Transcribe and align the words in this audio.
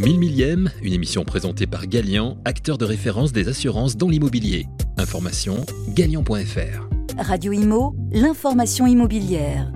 1000 0.00 0.18
millième, 0.18 0.70
une 0.82 0.94
émission 0.94 1.26
présentée 1.26 1.66
par 1.66 1.86
Galian, 1.86 2.38
acteur 2.46 2.78
de 2.78 2.86
référence 2.86 3.32
des 3.32 3.48
assurances 3.48 3.98
dans 3.98 4.08
l'immobilier. 4.08 4.66
Information 4.96 5.66
galian.fr. 5.90 6.88
Radio 7.18 7.52
Imo, 7.52 7.94
l'information 8.10 8.86
immobilière. 8.86 9.70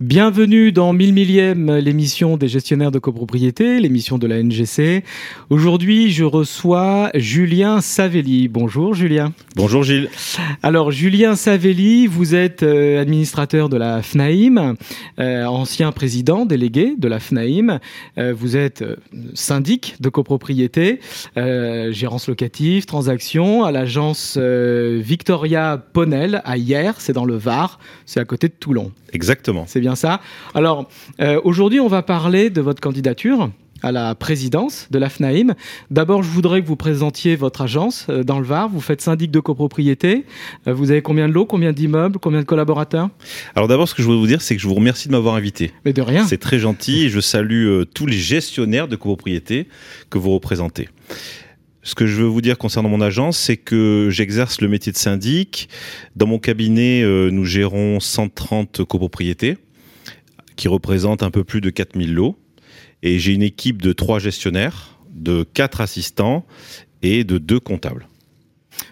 Bienvenue 0.00 0.70
dans 0.70 0.92
1000 0.92 1.12
millième, 1.12 1.74
l'émission 1.74 2.36
des 2.36 2.46
gestionnaires 2.46 2.92
de 2.92 3.00
copropriété, 3.00 3.80
l'émission 3.80 4.16
de 4.16 4.28
la 4.28 4.40
NGC. 4.40 5.02
Aujourd'hui, 5.50 6.12
je 6.12 6.22
reçois 6.22 7.10
Julien 7.14 7.80
Savelli. 7.80 8.46
Bonjour 8.46 8.94
Julien. 8.94 9.32
Bonjour 9.56 9.82
Gilles. 9.82 10.08
Alors 10.62 10.92
Julien 10.92 11.34
Savelli, 11.34 12.06
vous 12.06 12.36
êtes 12.36 12.62
euh, 12.62 13.02
administrateur 13.02 13.68
de 13.68 13.76
la 13.76 14.00
FNAIM, 14.00 14.76
euh, 15.18 15.44
ancien 15.46 15.90
président 15.90 16.46
délégué 16.46 16.94
de 16.96 17.08
la 17.08 17.18
FNAIM. 17.18 17.80
Euh, 18.18 18.32
vous 18.32 18.56
êtes 18.56 18.84
syndic 19.34 19.96
de 19.98 20.10
copropriété, 20.10 21.00
gérance 21.34 22.28
locative, 22.28 22.86
transaction 22.86 23.64
à 23.64 23.72
l'agence 23.72 24.38
Victoria 24.38 25.82
Ponel 25.92 26.40
à 26.44 26.56
Hier, 26.56 26.94
c'est 27.00 27.12
dans 27.12 27.24
le 27.24 27.34
Var, 27.34 27.80
c'est 28.06 28.20
à 28.20 28.24
côté 28.24 28.46
de 28.46 28.52
Toulon. 28.52 28.92
Exactement. 29.12 29.64
C'est 29.66 29.80
bien 29.80 29.87
ça. 29.94 30.20
Alors, 30.54 30.88
euh, 31.20 31.40
aujourd'hui, 31.44 31.80
on 31.80 31.88
va 31.88 32.02
parler 32.02 32.50
de 32.50 32.60
votre 32.60 32.80
candidature 32.80 33.50
à 33.82 33.92
la 33.92 34.14
présidence 34.14 34.88
de 34.90 34.98
la 34.98 35.08
FNAIM. 35.08 35.54
D'abord, 35.90 36.22
je 36.22 36.28
voudrais 36.28 36.60
que 36.62 36.66
vous 36.66 36.76
présentiez 36.76 37.36
votre 37.36 37.62
agence 37.62 38.06
euh, 38.08 38.24
dans 38.24 38.38
le 38.38 38.44
Var. 38.44 38.68
Vous 38.68 38.80
faites 38.80 39.00
syndic 39.00 39.30
de 39.30 39.40
copropriété. 39.40 40.24
Euh, 40.66 40.74
vous 40.74 40.90
avez 40.90 41.02
combien 41.02 41.28
de 41.28 41.32
lots, 41.32 41.46
combien 41.46 41.72
d'immeubles, 41.72 42.18
combien 42.18 42.40
de 42.40 42.44
collaborateurs? 42.44 43.08
Alors 43.54 43.68
d'abord, 43.68 43.88
ce 43.88 43.94
que 43.94 44.02
je 44.02 44.06
voudrais 44.06 44.20
vous 44.20 44.26
dire, 44.26 44.42
c'est 44.42 44.56
que 44.56 44.62
je 44.62 44.66
vous 44.66 44.74
remercie 44.74 45.08
de 45.08 45.12
m'avoir 45.12 45.34
invité. 45.34 45.72
Mais 45.84 45.92
de 45.92 46.02
rien. 46.02 46.26
C'est 46.26 46.38
très 46.38 46.58
gentil 46.58 47.04
et 47.04 47.08
je 47.08 47.20
salue 47.20 47.82
tous 47.94 48.06
les 48.06 48.16
gestionnaires 48.16 48.88
de 48.88 48.96
copropriété 48.96 49.68
que 50.10 50.18
vous 50.18 50.30
représentez. 50.30 50.88
Ce 51.82 51.94
que 51.94 52.06
je 52.06 52.16
veux 52.16 52.26
vous 52.26 52.42
dire 52.42 52.58
concernant 52.58 52.88
mon 52.88 53.00
agence, 53.00 53.38
c'est 53.38 53.56
que 53.56 54.08
j'exerce 54.10 54.60
le 54.60 54.68
métier 54.68 54.92
de 54.92 54.98
syndic. 54.98 55.68
Dans 56.16 56.26
mon 56.26 56.38
cabinet, 56.38 57.02
nous 57.04 57.44
gérons 57.44 58.00
130 58.00 58.84
copropriétés 58.84 59.56
qui 60.58 60.68
représentent 60.68 61.22
un 61.22 61.30
peu 61.30 61.44
plus 61.44 61.62
de 61.62 61.70
4000 61.70 62.12
lots. 62.12 62.36
Et 63.02 63.18
j'ai 63.18 63.32
une 63.32 63.42
équipe 63.42 63.80
de 63.80 63.92
trois 63.92 64.18
gestionnaires, 64.18 64.98
de 65.10 65.44
quatre 65.44 65.80
assistants 65.80 66.44
et 67.00 67.24
de 67.24 67.38
deux 67.38 67.60
comptables. 67.60 68.07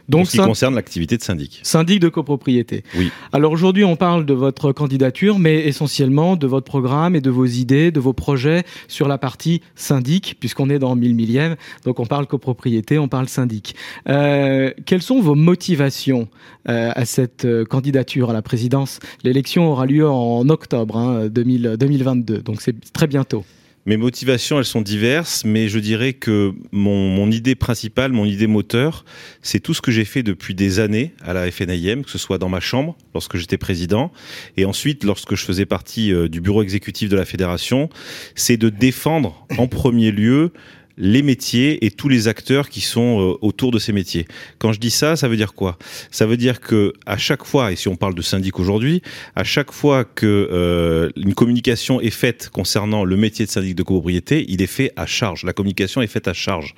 Donc, 0.09 0.27
ce 0.27 0.33
qui 0.33 0.39
concerne 0.39 0.75
l'activité 0.75 1.17
de 1.17 1.23
syndic. 1.23 1.61
Syndic 1.63 2.01
de 2.01 2.09
copropriété. 2.09 2.85
Oui. 2.97 3.11
Alors 3.33 3.53
aujourd'hui, 3.53 3.85
on 3.85 3.97
parle 3.97 4.25
de 4.25 4.35
votre 4.35 4.73
candidature, 4.73 5.39
mais 5.39 5.67
essentiellement 5.67 6.37
de 6.37 6.47
votre 6.47 6.67
programme 6.67 7.17
et 7.17 7.21
de 7.21 7.31
vos 7.31 7.47
idées, 7.47 7.91
de 7.91 8.01
vos 8.01 8.13
projets 8.13 8.65
sur 8.89 9.09
la 9.09 9.19
partie 9.19 9.63
syndic, 9.75 10.37
puisqu'on 10.39 10.71
est 10.71 10.79
dans 10.79 10.95
1000 10.95 11.15
millième. 11.15 11.57
Donc 11.85 12.01
on 12.01 12.07
parle 12.07 12.27
copropriété, 12.27 12.99
on 12.99 13.09
parle 13.09 13.29
syndic. 13.29 13.75
Euh, 14.09 14.73
quelles 14.85 15.03
sont 15.03 15.21
vos 15.21 15.35
motivations 15.35 16.29
euh, 16.69 16.91
à 16.95 17.05
cette 17.05 17.45
euh, 17.45 17.65
candidature 17.65 18.31
à 18.31 18.33
la 18.33 18.43
présidence? 18.43 19.01
L'élection 19.25 19.71
aura 19.71 19.87
lieu 19.87 20.09
en 20.09 20.49
octobre 20.49 20.97
hein, 20.97 21.29
2022, 21.29 22.43
donc 22.43 22.61
c'est 22.61 22.93
très 22.93 23.07
bientôt. 23.07 23.45
Mes 23.87 23.97
motivations, 23.97 24.59
elles 24.59 24.65
sont 24.65 24.83
diverses, 24.83 25.45
mais 25.45 25.69
je 25.69 25.79
dirais 25.79 26.13
que 26.13 26.53
mon, 26.73 27.31
idée 27.31 27.55
principale, 27.55 28.11
mon 28.11 28.25
idée 28.25 28.49
moteur, 28.49 29.05
c'est 29.43 29.61
tout 29.61 29.75
ce 29.75 29.81
que 29.81 29.93
j'ai 29.93 30.05
fait 30.05 30.25
depuis 30.25 30.57
des 30.57 30.81
années 30.81 31.15
à 31.23 31.33
la 31.33 31.49
FNIM, 31.49 32.03
que 32.03 32.11
ce 32.11 32.19
soit 32.19 32.39
dans 32.39 32.49
ma 32.49 32.59
chambre, 32.59 32.97
lorsque 33.15 33.37
j'étais 33.37 33.59
président, 33.59 34.11
et 34.57 34.65
ensuite 34.65 35.05
lorsque 35.05 35.37
je 35.37 35.45
faisais 35.45 35.67
partie 35.67 36.13
euh, 36.13 36.29
du 36.29 36.41
bureau 36.41 36.65
exécutif 36.65 37.09
de 37.09 37.17
la 37.17 37.25
fédération, 37.25 37.89
c'est 38.35 38.57
de 38.57 38.71
défendre 38.71 39.47
en 39.57 39.69
premier 39.69 40.11
lieu 40.11 40.53
les 40.97 41.23
métiers 41.23 41.85
et 41.85 41.91
tous 41.91 42.09
les 42.09 42.29
acteurs 42.29 42.69
qui 42.69 42.81
sont 42.81 43.21
euh, 43.21 43.39
autour 43.43 43.71
de 43.71 43.79
ces 43.79 43.93
métiers. 43.93 44.27
Quand 44.59 44.73
je 44.73 44.81
dis 44.81 44.91
ça, 44.91 45.17
ça 45.17 45.29
veut 45.29 45.37
dire 45.37 45.55
quoi? 45.55 45.79
Ça 46.11 46.27
veut 46.27 46.37
dire 46.37 46.61
que 46.61 46.93
à 47.05 47.19
chaque 47.19 47.45
fois, 47.45 47.73
et 47.73 47.77
si 47.77 47.89
on 47.89 47.97
parle 47.97 48.15
de 48.15 48.23
syndic 48.23 48.59
aujourd'hui, 48.59 49.03
à 49.35 49.45
chaque 49.45 49.73
fois 49.73 50.05
que 50.05 50.49
euh, 50.51 51.11
une 51.17 51.35
communication 51.35 52.01
est 52.01 52.11
faite 52.11 52.49
concernant 52.51 53.05
le 53.05 53.17
métier 53.17 53.45
de 53.45 53.51
syndic 53.51 53.75
de 53.75 53.83
copropriété, 53.83 54.45
il 54.49 54.63
est 54.63 54.67
fait 54.67 54.93
à 54.97 55.07
charge. 55.07 55.45
La 55.45 55.53
communication 55.53 56.03
est 56.03 56.07
faite 56.07 56.29
à 56.29 56.33
charge. 56.33 56.75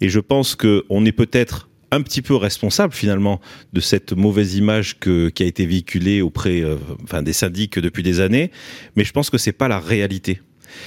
Et 0.00 0.08
je 0.08 0.20
pense 0.20 0.54
que 0.56 0.84
on 0.88 1.04
est 1.04 1.12
peut-être 1.12 1.68
un 1.92 2.00
petit 2.00 2.22
peu 2.22 2.34
responsable 2.34 2.94
finalement 2.94 3.40
de 3.72 3.80
cette 3.80 4.14
mauvaise 4.14 4.56
image 4.56 4.98
qui 4.98 5.42
a 5.42 5.46
été 5.46 5.66
véhiculée 5.66 6.22
auprès 6.22 6.62
euh, 6.62 6.76
des 7.20 7.34
syndics 7.34 7.78
depuis 7.78 8.02
des 8.02 8.20
années, 8.20 8.50
mais 8.96 9.04
je 9.04 9.12
pense 9.12 9.28
que 9.28 9.38
c'est 9.38 9.52
pas 9.52 9.68
la 9.68 9.78
réalité. 9.78 10.40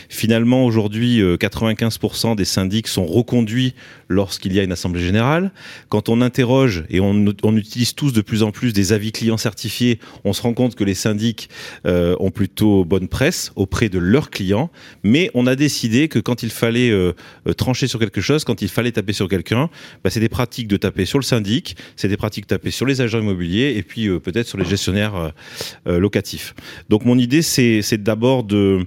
Finalement, 0.09 0.65
aujourd'hui, 0.65 1.21
95% 1.21 2.31
euh, 2.31 2.35
des 2.35 2.45
syndics 2.45 2.87
sont 2.87 3.05
reconduits 3.05 3.73
lorsqu'il 4.09 4.53
y 4.53 4.59
a 4.59 4.63
une 4.63 4.71
assemblée 4.71 5.01
générale. 5.01 5.51
Quand 5.89 6.09
on 6.09 6.21
interroge 6.21 6.83
et 6.89 6.99
on, 6.99 7.25
utilise 7.55 7.95
tous 7.95 8.13
de 8.13 8.21
plus 8.21 8.43
en 8.43 8.51
plus 8.51 8.73
des 8.73 8.93
avis 8.93 9.11
clients 9.11 9.37
certifiés, 9.37 9.99
on 10.23 10.33
se 10.33 10.41
rend 10.41 10.53
compte 10.53 10.75
que 10.75 10.83
les 10.83 10.93
syndics 10.93 11.49
euh, 11.85 12.15
ont 12.19 12.31
plutôt 12.31 12.85
bonne 12.85 13.07
presse 13.07 13.51
auprès 13.55 13.89
de 13.89 13.99
leurs 13.99 14.29
clients. 14.29 14.69
Mais 15.03 15.31
on 15.33 15.47
a 15.47 15.55
décidé 15.55 16.07
que 16.07 16.19
quand 16.19 16.43
il 16.43 16.49
fallait 16.49 16.91
euh, 16.91 17.13
trancher 17.57 17.87
sur 17.87 17.99
quelque 17.99 18.21
chose, 18.21 18.43
quand 18.43 18.61
il 18.61 18.69
fallait 18.69 18.91
taper 18.91 19.13
sur 19.13 19.27
quelqu'un, 19.27 19.69
bah, 20.03 20.09
c'est 20.09 20.19
des 20.19 20.29
pratiques 20.29 20.67
de 20.67 20.77
taper 20.77 21.05
sur 21.05 21.19
le 21.19 21.23
syndic, 21.23 21.77
c'est 21.95 22.07
des 22.07 22.17
pratiques 22.17 22.45
de 22.45 22.55
taper 22.55 22.71
sur 22.71 22.85
les 22.85 23.01
agents 23.01 23.19
immobiliers 23.19 23.73
et 23.77 23.83
puis 23.83 24.07
peut-être 24.19 24.47
sur 24.47 24.57
les 24.57 24.65
gestionnaires 24.65 25.31
locatifs. 25.85 26.53
Donc 26.89 27.05
mon 27.05 27.17
idée, 27.17 27.41
c'est 27.41 27.97
d'abord 27.97 28.43
de 28.43 28.85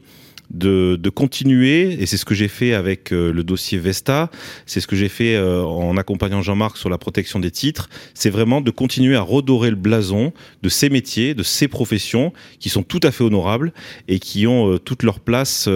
de, 0.50 0.97
de 0.97 1.10
continuer, 1.10 2.00
et 2.00 2.06
c'est 2.06 2.16
ce 2.16 2.25
que 2.25 2.34
j'ai 2.34 2.48
fait 2.48 2.72
avec 2.72 3.12
euh, 3.12 3.32
le 3.32 3.44
dossier 3.44 3.78
Vesta, 3.78 4.31
c'est 4.64 4.81
ce 4.81 4.86
que 4.86 4.97
j'ai 4.97 5.09
fait 5.09 5.36
euh, 5.36 5.62
en 5.62 5.97
accompagnant 5.97 6.41
Jean-Marc 6.41 6.78
sur 6.78 6.88
la 6.88 6.97
protection 6.97 7.38
des 7.38 7.50
titres, 7.50 7.91
c'est 8.14 8.31
vraiment 8.31 8.60
de 8.60 8.70
continuer 8.70 9.14
à 9.14 9.20
redorer 9.20 9.70
le 9.70 9.76
blason 9.76 10.32
de 10.62 10.69
ces 10.69 10.88
métiers, 10.88 11.34
de 11.34 11.42
ces 11.42 11.69
professions 11.69 12.32
qui 12.60 12.70
sont 12.70 12.82
tout 12.82 13.00
à 13.03 13.10
fait 13.10 13.25
honorables 13.25 13.72
et 14.08 14.19
qui 14.19 14.47
ont 14.47 14.72
euh, 14.72 14.78
toute 14.78 15.03
leur 15.03 15.20
place 15.20 15.69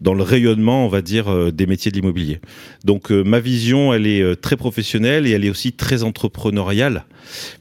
dans 0.00 0.14
le 0.14 0.22
rayonnement, 0.22 0.86
on 0.86 0.88
va 0.88 1.02
dire, 1.02 1.52
des 1.52 1.66
métiers 1.66 1.90
de 1.90 1.96
l'immobilier. 1.96 2.40
Donc 2.84 3.10
ma 3.10 3.40
vision, 3.40 3.92
elle 3.92 4.06
est 4.06 4.36
très 4.40 4.56
professionnelle 4.56 5.26
et 5.26 5.30
elle 5.30 5.44
est 5.44 5.50
aussi 5.50 5.72
très 5.72 6.02
entrepreneuriale, 6.02 7.04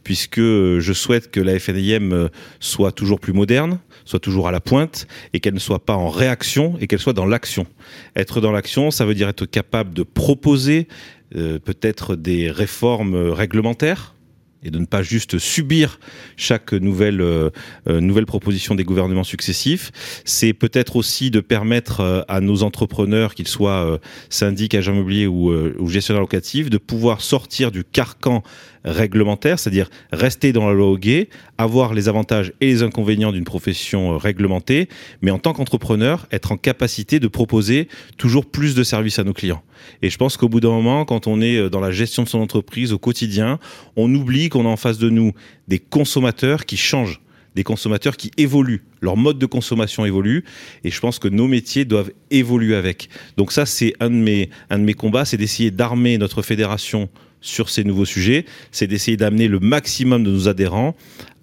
puisque 0.04 0.40
je 0.40 0.94
souhaite 0.94 1.32
que 1.32 1.40
la 1.40 1.60
FNIM 1.60 2.30
soit 2.60 2.92
toujours 2.92 3.20
plus 3.20 3.34
moderne, 3.34 3.80
soit 4.06 4.20
toujours 4.20 4.48
à 4.48 4.52
la 4.52 4.60
pointe 4.60 5.08
et 5.34 5.40
qu'elle 5.40 5.54
ne 5.54 5.60
soit 5.60 5.86
pas 5.86 5.96
en 5.96 6.10
réaction 6.10 6.76
et 6.80 6.88
qu'elle 6.88 7.00
soit 7.00 7.14
dans 7.14 7.26
l'action. 7.26 7.66
Être 8.16 8.42
dans 8.42 8.52
l'action, 8.52 8.92
ça 8.92 9.06
veut 9.06 9.16
dire 9.16 9.30
être 9.30 9.46
capable 9.46 9.94
de 9.94 10.04
proposer 10.04 10.88
euh, 11.36 11.60
peut-être 11.60 12.16
des 12.16 12.52
réformes 12.52 13.16
réglementaires 13.16 14.16
et 14.64 14.70
de 14.70 14.80
ne 14.80 14.86
pas 14.86 15.02
juste 15.02 15.40
subir 15.40 16.00
chaque 16.38 16.74
nouvelle 16.74 17.22
euh, 17.22 17.50
euh, 17.88 18.00
nouvelle 18.00 18.26
proposition 18.26 18.76
des 18.76 18.84
gouvernements 18.84 19.24
successifs. 19.24 19.92
C'est 20.26 20.54
peut-être 20.54 20.96
aussi 20.96 21.32
de 21.32 21.40
permettre 21.40 22.02
euh, 22.02 22.22
à 22.28 22.42
nos 22.42 22.64
entrepreneurs, 22.64 23.34
qu'ils 23.34 23.48
soient 23.48 24.00
syndics, 24.30 24.76
agents 24.76 24.94
immobiliers 24.94 25.28
ou, 25.28 25.52
ou 25.52 25.88
gestionnaires 25.88 26.22
locatifs, 26.22 26.70
de 26.70 26.78
pouvoir 26.78 27.22
sortir 27.22 27.72
du 27.72 27.84
carcan 27.84 28.44
réglementaire, 28.84 29.60
c'est-à-dire 29.60 29.90
rester 30.12 30.54
dans 30.54 30.68
la 30.68 30.74
loi 30.74 30.88
au 30.88 30.98
guet, 30.98 31.30
avoir 31.58 31.94
les 31.94 32.10
avantages 32.10 32.54
et 32.62 32.68
les 32.68 32.84
inconvénients 32.84 33.32
d'une 33.32 33.44
profession 33.44 34.18
réglementée, 34.18 34.90
mais 35.22 35.32
en 35.32 35.40
tant 35.40 35.54
qu'entrepreneur, 35.54 36.28
être 36.32 36.52
en 36.52 36.58
capacité 36.58 37.20
de 37.20 37.28
proposer 37.28 37.88
toujours 38.18 38.46
plus 38.46 38.76
de 38.76 38.84
services 38.84 39.20
à 39.20 39.24
nos 39.24 39.34
clients. 39.34 39.64
Et 40.02 40.10
je 40.10 40.18
pense 40.18 40.38
qu'au 40.38 40.50
bout 40.50 40.60
d'un 40.60 40.70
moment, 40.70 41.06
quand 41.06 41.28
on 41.28 41.42
est 41.42 41.70
dans 41.70 41.80
la 41.80 41.92
gestion 41.92 42.24
de 42.24 42.28
son 42.28 42.40
entreprise 42.40 42.94
au 42.94 43.00
quotidien, 43.00 43.60
on 43.96 44.14
oublie 44.14 44.50
qu'on 44.50 44.66
a 44.66 44.70
en 44.70 44.78
face 44.78 44.98
de 44.98 45.10
nous 45.10 45.34
des 45.68 45.80
consommateurs 45.80 46.66
qui 46.66 46.78
changent 46.78 47.22
des 47.56 47.64
consommateurs 47.64 48.18
qui 48.18 48.32
évoluent, 48.38 48.84
leur 49.02 49.18
mode 49.18 49.38
de 49.38 49.46
consommation 49.46 50.06
évolue, 50.06 50.46
et 50.84 50.92
je 50.92 51.00
pense 51.00 51.20
que 51.20 51.28
nos 51.28 51.48
métiers 51.48 51.86
doivent 51.86 52.12
évoluer 52.30 52.76
avec. 52.76 53.10
Donc 53.38 53.52
ça, 53.52 53.66
c'est 53.66 53.94
un 54.00 54.10
de 54.10 54.16
mes, 54.16 54.50
un 54.70 54.80
de 54.80 54.84
mes 54.84 54.94
combats, 54.94 55.26
c'est 55.26 55.38
d'essayer 55.38 55.72
d'armer 55.72 56.18
notre 56.18 56.42
fédération 56.42 57.10
sur 57.42 57.70
ces 57.70 57.84
nouveaux 57.84 58.06
sujets, 58.06 58.46
c'est 58.72 58.88
d'essayer 58.88 59.18
d'amener 59.18 59.48
le 59.48 59.60
maximum 59.60 60.24
de 60.24 60.32
nos 60.32 60.48
adhérents 60.48 60.96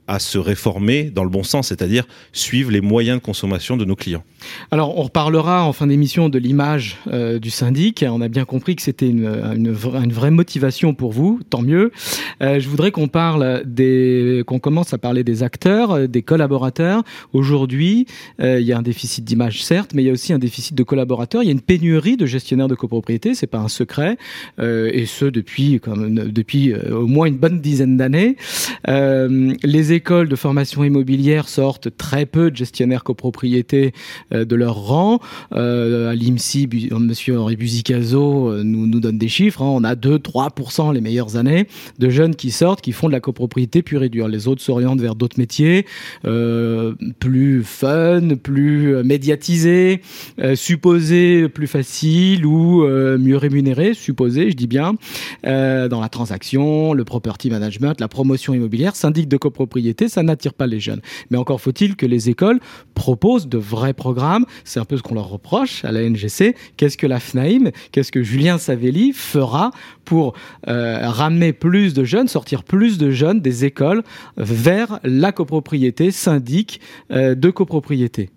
à 0.08 0.19
se 0.19 0.38
réformer 0.38 1.05
dans 1.05 1.22
le 1.22 1.31
bon 1.31 1.43
sens, 1.43 1.69
c'est-à-dire 1.69 2.06
suivre 2.32 2.70
les 2.70 2.81
moyens 2.81 3.19
de 3.20 3.22
consommation 3.25 3.76
de 3.76 3.84
nos 3.84 3.94
clients. 3.94 4.25
Alors, 4.70 4.99
on 4.99 5.02
reparlera 5.02 5.64
en 5.64 5.72
fin 5.72 5.87
d'émission 5.87 6.28
de 6.28 6.38
l'image 6.38 6.96
euh, 7.08 7.38
du 7.38 7.50
syndic. 7.50 8.05
On 8.08 8.20
a 8.20 8.28
bien 8.28 8.44
compris 8.44 8.75
que 8.75 8.82
c'était 8.82 9.08
une, 9.08 9.26
une, 9.55 9.72
vraie 9.72 10.31
motivation 10.31 10.94
pour 10.94 11.12
vous, 11.12 11.40
tant 11.50 11.62
mieux. 11.62 11.93
Euh, 12.43 12.58
je 12.58 12.69
voudrais 12.69 12.90
qu'on 12.90 13.08
parle 13.08 13.62
des, 13.66 14.43
qu'on 14.46 14.58
commence 14.58 14.94
à 14.94 14.99
parler 14.99 15.25
des 15.25 15.43
acteurs, 15.43 15.93
euh, 15.93 16.06
des 16.06 16.22
collaborateurs. 16.22 17.02
Aujourd'hui, 17.32 18.06
il 18.40 18.61
y 18.61 18.72
a 18.72 18.78
un 18.78 18.82
déficit 18.82 19.25
d'image, 19.25 19.62
certes, 19.62 19.93
mais 19.94 20.02
il 20.02 20.06
y 20.06 20.08
a 20.08 20.12
aussi 20.12 20.32
un 20.32 20.38
déficit 20.38 20.75
de 20.75 20.82
collaborateurs. 20.82 21.43
Il 21.43 21.46
y 21.46 21.50
a 21.50 21.52
une 21.52 21.61
pénurie 21.61 22.16
de 22.16 22.25
gestionnaires 22.25 22.69
de 22.69 22.75
copropriété, 22.75 23.34
c'est 23.34 23.46
pas 23.46 23.58
un 23.58 23.69
secret, 23.69 24.16
et 24.58 25.06
ce 25.06 25.26
depuis, 25.26 25.81
comme, 25.81 26.14
depuis 26.31 26.75
au 26.75 27.06
moins 27.06 27.26
une 27.26 27.37
bonne 27.37 27.61
dizaine 27.61 27.96
d'années. 27.96 28.37
les 28.87 29.93
écoles 29.98 30.28
de 30.28 30.36
formation 30.36 30.84
immobilière 30.84 31.48
sortent 31.48 31.88
très 31.96 32.24
peu 32.24 32.52
de 32.52 32.56
gestionnaires 32.56 33.02
copropriétés 33.02 33.92
de 34.30 34.54
leur 34.54 34.76
rang. 34.76 35.18
à 35.50 36.14
l'IMSI, 36.14 36.68
Monsieur 36.92 37.40
Henri 37.40 37.56
Buzicazo 37.56 38.62
nous, 38.62 38.86
nous 38.86 39.00
donne 39.00 39.18
des 39.18 39.28
chiffres. 39.28 39.60
Hein. 39.60 39.70
On 39.70 39.82
a 39.82 39.96
2-3% 39.96 40.94
les 40.94 41.00
meilleures 41.00 41.34
années 41.36 41.66
de 41.98 42.10
jeunes 42.10 42.36
qui 42.36 42.52
sortent, 42.52 42.80
qui 42.80 42.92
font 42.92 43.08
de 43.08 43.12
la 43.12 43.18
copropriété 43.18 43.82
pure 43.82 44.04
et 44.04 44.08
dure. 44.08 44.28
Les 44.28 44.46
autres 44.46 44.62
s'orientent 44.62 45.00
vers 45.00 45.16
d'autres 45.16 45.38
métiers, 45.38 45.84
plus 46.22 47.64
fun, 47.64 48.36
plus 48.40 49.02
médiatisés, 49.02 50.00
supposés 50.54 51.48
plus 51.48 51.66
faciles 51.66 52.46
ou 52.46 52.86
mieux 52.86 53.36
rémunérés, 53.36 53.94
supposés, 53.94 54.52
je 54.52 54.56
dis 54.56 54.68
bien, 54.68 54.94
dans 55.42 56.00
la 56.00 56.08
transaction, 56.08 56.92
le 56.92 57.04
property 57.04 57.50
management, 57.50 58.00
la 58.00 58.08
promotion 58.08 58.54
immobilière, 58.54 58.94
syndic 58.94 59.26
de 59.26 59.36
copropriété, 59.36 59.88
ça 60.08 60.23
n'attire 60.23 60.55
pas 60.55 60.67
les 60.67 60.81
jeunes. 60.81 61.00
Mais 61.31 61.38
encore 61.38 61.61
faut-il 61.61 61.96
que 61.96 62.06
les 62.06 62.31
écoles 62.31 62.61
proposent 62.94 63.49
de 63.49 63.58
vrais 63.58 63.94
programmes. 63.94 64.46
C'est 64.64 64.81
un 64.81 64.85
peu 64.85 64.96
ce 64.96 65.02
qu'on 65.02 65.14
leur 65.14 65.29
reproche 65.29 65.85
à 65.85 65.93
la 65.93 66.08
NGC. 66.08 66.55
Qu'est-ce 66.76 66.96
que 66.96 67.06
la 67.06 67.20
FNAIM, 67.20 67.70
qu'est-ce 67.93 68.12
que 68.12 68.23
Julien 68.23 68.58
Savelli 68.58 69.12
fera 69.12 69.70
pour 70.05 70.35
euh, 70.69 71.08
ramener 71.08 71.52
plus 71.52 71.94
de 71.94 72.05
jeunes, 72.05 72.29
sortir 72.29 72.64
plus 72.64 72.99
de 72.99 73.11
jeunes 73.11 73.40
des 73.40 73.64
écoles 73.64 74.02
vers 74.37 75.00
la 75.05 75.32
copropriété, 75.32 76.11
syndic 76.11 76.81
euh, 77.11 77.35
de 77.35 77.50
copropriété? 77.50 78.31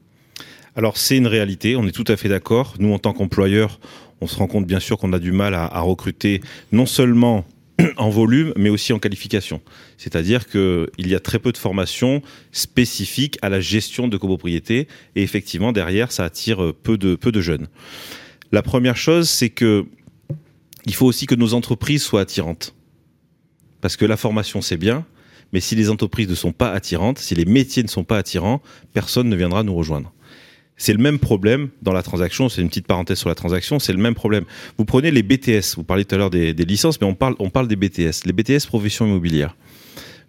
Alors 0.75 0.97
c'est 0.97 1.17
une 1.17 1.27
réalité, 1.27 1.75
on 1.75 1.85
est 1.85 1.91
tout 1.91 2.05
à 2.07 2.15
fait 2.15 2.29
d'accord. 2.29 2.75
Nous, 2.79 2.93
en 2.93 2.99
tant 2.99 3.13
qu'employeurs, 3.13 3.79
on 4.21 4.27
se 4.27 4.37
rend 4.37 4.47
compte 4.47 4.65
bien 4.65 4.79
sûr 4.79 4.97
qu'on 4.97 5.13
a 5.13 5.19
du 5.19 5.31
mal 5.31 5.53
à, 5.53 5.65
à 5.65 5.81
recruter 5.81 6.41
non 6.71 6.85
seulement 6.85 7.45
en 7.97 8.09
volume, 8.09 8.53
mais 8.55 8.69
aussi 8.69 8.93
en 8.93 8.99
qualification. 8.99 9.61
C'est-à-dire 9.97 10.47
qu'il 10.47 10.89
y 10.97 11.15
a 11.15 11.19
très 11.19 11.39
peu 11.39 11.51
de 11.51 11.57
formations 11.57 12.21
spécifiques 12.51 13.37
à 13.41 13.49
la 13.49 13.59
gestion 13.59 14.07
de 14.07 14.17
copropriété, 14.17 14.87
et 15.15 15.23
effectivement, 15.23 15.71
derrière, 15.71 16.11
ça 16.11 16.25
attire 16.25 16.73
peu 16.83 16.97
de, 16.97 17.15
peu 17.15 17.31
de 17.31 17.41
jeunes. 17.41 17.67
La 18.51 18.61
première 18.61 18.97
chose, 18.97 19.29
c'est 19.29 19.49
que 19.49 19.85
il 20.85 20.95
faut 20.95 21.05
aussi 21.05 21.25
que 21.25 21.35
nos 21.35 21.53
entreprises 21.53 22.03
soient 22.03 22.21
attirantes. 22.21 22.73
Parce 23.81 23.97
que 23.97 24.05
la 24.05 24.17
formation, 24.17 24.61
c'est 24.61 24.77
bien, 24.77 25.05
mais 25.53 25.59
si 25.59 25.75
les 25.75 25.89
entreprises 25.89 26.29
ne 26.29 26.35
sont 26.35 26.53
pas 26.53 26.71
attirantes, 26.71 27.19
si 27.19 27.35
les 27.35 27.45
métiers 27.45 27.83
ne 27.83 27.87
sont 27.87 28.03
pas 28.03 28.17
attirants, 28.17 28.61
personne 28.93 29.29
ne 29.29 29.35
viendra 29.35 29.63
nous 29.63 29.75
rejoindre. 29.75 30.13
C'est 30.81 30.93
le 30.93 30.99
même 30.99 31.19
problème 31.19 31.69
dans 31.83 31.93
la 31.93 32.01
transaction. 32.01 32.49
C'est 32.49 32.59
une 32.59 32.67
petite 32.67 32.87
parenthèse 32.87 33.19
sur 33.19 33.29
la 33.29 33.35
transaction. 33.35 33.77
C'est 33.77 33.93
le 33.93 33.99
même 33.99 34.15
problème. 34.15 34.45
Vous 34.79 34.85
prenez 34.85 35.11
les 35.11 35.21
BTS. 35.21 35.75
Vous 35.75 35.83
parliez 35.83 36.05
tout 36.05 36.15
à 36.15 36.17
l'heure 36.17 36.31
des, 36.31 36.53
licences, 36.53 36.99
mais 36.99 37.05
on 37.05 37.13
parle, 37.13 37.35
on 37.37 37.51
parle 37.51 37.67
des 37.67 37.75
BTS. 37.75 38.25
Les 38.25 38.33
BTS 38.33 38.65
profession 38.65 39.05
immobilière. 39.05 39.55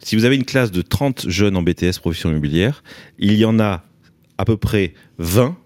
Si 0.01 0.15
vous 0.15 0.27
avez 0.27 0.37
une 0.37 0.45
classe 0.45 0.71
de 0.71 0.83
30 0.83 1.31
jeunes 1.31 1.57
en 1.57 1.63
BTS 1.63 2.01
profession 2.01 2.29
immobilière, 2.29 2.85
il 3.19 3.33
y 3.33 3.47
en 3.47 3.59
a 3.61 3.83
à 4.37 4.45
peu 4.45 4.59
près 4.59 4.93
20 5.17 5.57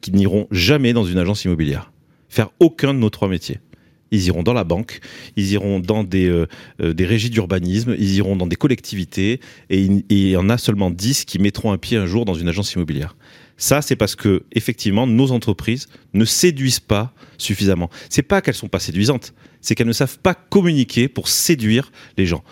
qui 0.00 0.12
n'iront 0.12 0.48
jamais 0.50 0.94
dans 0.94 1.04
une 1.04 1.18
agence 1.18 1.44
immobilière. 1.44 1.92
Faire 2.30 2.48
aucun 2.58 2.94
de 2.94 3.00
nos 3.00 3.10
trois 3.10 3.28
métiers. 3.28 3.60
Ils 4.12 4.24
iront 4.28 4.42
dans 4.42 4.54
la 4.54 4.64
banque, 4.64 5.00
ils 5.36 5.52
iront 5.52 5.78
dans 5.78 6.04
des, 6.04 6.28
euh, 6.28 6.46
euh, 6.80 6.94
des 6.94 7.04
régies 7.04 7.28
d'urbanisme, 7.28 7.94
ils 7.98 8.14
iront 8.14 8.36
dans 8.36 8.46
des 8.46 8.56
collectivités, 8.56 9.40
et 9.68 9.88
il 10.08 10.28
y 10.28 10.36
en 10.36 10.48
a 10.48 10.56
seulement 10.56 10.90
10 10.90 11.26
qui 11.26 11.38
mettront 11.38 11.70
un 11.70 11.78
pied 11.78 11.98
un 11.98 12.06
jour 12.06 12.24
dans 12.24 12.34
une 12.34 12.48
agence 12.48 12.72
immobilière. 12.72 13.14
Ça, 13.62 13.80
c'est 13.80 13.94
parce 13.94 14.16
que 14.16 14.42
effectivement, 14.50 15.06
nos 15.06 15.30
entreprises 15.30 15.86
ne 16.14 16.24
séduisent 16.24 16.80
pas 16.80 17.14
suffisamment. 17.38 17.90
C'est 18.10 18.24
pas 18.24 18.40
qu'elles 18.40 18.56
sont 18.56 18.66
pas 18.66 18.80
séduisantes, 18.80 19.34
c'est 19.60 19.76
qu'elles 19.76 19.86
ne 19.86 19.92
savent 19.92 20.18
pas 20.18 20.34
communiquer 20.34 21.06
pour 21.06 21.28
séduire 21.28 21.92
les 22.18 22.26
gens. 22.26 22.42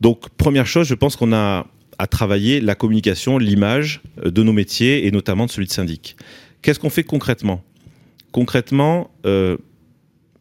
Donc, 0.00 0.28
première 0.36 0.68
chose, 0.68 0.86
je 0.86 0.94
pense 0.94 1.16
qu'on 1.16 1.32
a 1.32 1.66
à 1.98 2.06
travailler 2.06 2.60
la 2.60 2.76
communication, 2.76 3.36
l'image 3.38 4.00
euh, 4.24 4.30
de 4.30 4.44
nos 4.44 4.52
métiers 4.52 5.08
et 5.08 5.10
notamment 5.10 5.46
de 5.46 5.50
celui 5.50 5.66
de 5.66 5.72
syndic. 5.72 6.14
Qu'est-ce 6.62 6.78
qu'on 6.78 6.88
fait 6.88 7.02
concrètement? 7.02 7.64
Concrètement, 8.30 9.10
euh, 9.26 9.56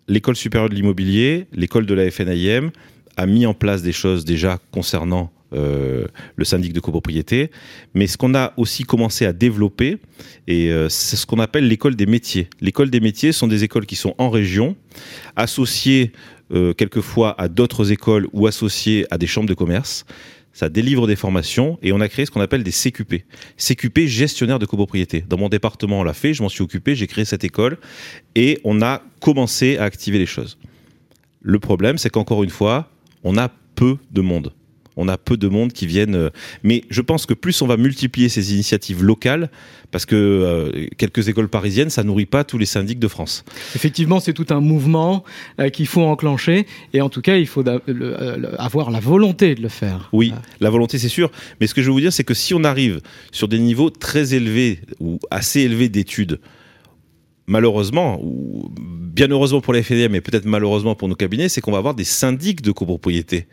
l'école 0.08 0.36
supérieure 0.36 0.70
de 0.70 0.76
l'immobilier, 0.76 1.48
l'école 1.54 1.88
de 1.88 1.96
la 1.96 2.12
FNIM 2.12 2.70
a 3.16 3.26
mis 3.26 3.48
en 3.48 3.56
place 3.56 3.82
des 3.82 3.94
choses 3.94 4.26
déjà 4.26 4.60
concernant 4.70 5.32
euh, 5.54 6.08
le 6.36 6.44
syndic 6.44 6.74
de 6.74 6.82
copropriété. 6.82 7.52
Mais 7.94 8.08
ce 8.08 8.18
qu'on 8.18 8.36
a 8.36 8.52
aussi 8.58 8.84
commencé 8.84 9.26
à 9.26 9.32
développer, 9.32 9.98
et 10.46 10.70
euh, 10.72 10.90
c'est 10.90 11.16
ce 11.16 11.26
qu'on 11.26 11.40
appelle 11.40 11.70
l'école 11.70 11.96
des 11.96 12.06
métiers. 12.06 12.50
L'école 12.60 12.90
des 12.90 13.00
métiers 13.00 13.32
sont 13.32 13.48
des 13.48 13.64
écoles 13.64 13.86
qui 13.86 13.96
sont 13.96 14.14
en 14.18 14.30
région, 14.30 14.76
associées 15.38 16.12
euh, 16.52 16.74
quelquefois 16.74 17.34
à 17.40 17.48
d'autres 17.48 17.94
écoles 17.94 18.28
ou 18.34 18.46
associées 18.46 19.06
à 19.10 19.18
des 19.18 19.26
chambres 19.26 19.48
de 19.48 19.54
commerce. 19.54 20.06
Ça 20.52 20.68
délivre 20.68 21.08
des 21.08 21.16
formations 21.16 21.80
et 21.82 21.94
on 21.94 22.02
a 22.02 22.10
créé 22.10 22.26
ce 22.26 22.32
qu'on 22.32 22.42
appelle 22.42 22.64
des 22.64 22.72
CQP. 22.72 23.24
CQP, 23.58 24.08
gestionnaire 24.08 24.60
de 24.60 24.66
copropriété. 24.66 25.24
Dans 25.30 25.38
mon 25.38 25.48
département, 25.48 26.02
on 26.02 26.04
l'a 26.04 26.14
fait, 26.14 26.34
je 26.34 26.44
m'en 26.44 26.50
suis 26.50 26.62
occupé, 26.62 26.94
j'ai 26.94 27.08
créé 27.08 27.24
cette 27.24 27.46
école 27.46 27.78
et 28.36 28.60
on 28.66 28.82
a 28.82 29.02
commencé 29.22 29.78
à 29.78 29.84
activer 29.84 30.18
les 30.20 30.26
choses. 30.26 30.58
Le 31.42 31.60
problème, 31.60 31.98
c'est 31.98 32.10
qu'encore 32.10 32.44
une 32.44 32.50
fois, 32.50 32.90
on 33.24 33.38
a 33.38 33.50
peu 33.76 33.96
de 34.12 34.20
monde 34.20 34.52
on 34.98 35.08
a 35.08 35.18
peu 35.18 35.38
de 35.38 35.48
monde 35.48 35.72
qui 35.72 35.88
viennent. 35.88 36.16
Euh, 36.16 36.30
mais 36.64 36.84
je 36.90 37.02
pense 37.02 37.26
que 37.26 37.34
plus 37.34 37.62
on 37.62 37.68
va 37.68 37.78
multiplier 37.78 38.28
ces 38.28 38.54
initiatives 38.54 39.04
locales, 39.04 39.50
parce 39.92 40.06
que 40.06 40.16
euh, 40.16 40.88
quelques 40.98 41.30
écoles 41.30 41.48
parisiennes, 41.48 41.90
ça 41.90 42.04
nourrit 42.04 42.26
pas 42.26 42.44
tous 42.44 42.58
les 42.58 42.66
syndics 42.66 43.00
de 43.00 43.08
France. 43.08 43.46
Effectivement, 43.76 44.20
c'est 44.20 44.34
tout 44.34 44.48
un 44.50 44.60
mouvement 44.60 45.24
euh, 45.60 45.70
qu'il 45.70 45.88
faut 45.88 46.02
enclencher, 46.02 46.66
et 46.94 47.02
en 47.02 47.10
tout 47.10 47.22
cas, 47.22 47.38
il 47.38 47.48
faut 47.48 47.64
avoir 48.58 48.92
la 48.92 49.00
volonté 49.00 49.56
de 49.56 49.62
le 49.62 49.70
faire. 49.70 50.10
Oui, 50.12 50.34
la 50.60 50.70
volonté, 50.70 50.98
c'est 50.98 51.08
sûr. 51.08 51.32
Mais 51.62 51.68
ce 51.68 51.74
que 51.74 51.82
je 51.82 51.88
veux 51.88 51.94
vous 51.94 52.02
dire, 52.02 52.14
c'est 52.14 52.24
que 52.24 52.34
si 52.34 52.54
on 52.54 52.64
arrive 52.64 53.00
sur 53.32 53.48
des 53.48 53.60
niveaux 53.60 53.90
très 53.90 54.34
élevés 54.34 54.82
ou 55.00 55.20
assez 55.30 55.62
élevés 55.62 55.90
d'études, 55.90 56.40
malheureusement, 57.46 58.20
ou 58.22 58.70
bien 58.80 59.28
heureusement 59.30 59.62
pour 59.62 59.74
les 59.74 59.84
FDM, 59.84 60.12
mais 60.12 60.22
peut-être 60.22 60.46
malheureusement 60.46 60.96
pour 60.96 61.08
nos 61.08 61.16
cabinets, 61.16 61.50
c'est 61.50 61.62
qu'on 61.62 61.72
va 61.72 61.78
avoir 61.78 61.94
des 61.94 62.04
syndics 62.04 62.62
de 62.62 62.72
copropriété 62.72 63.48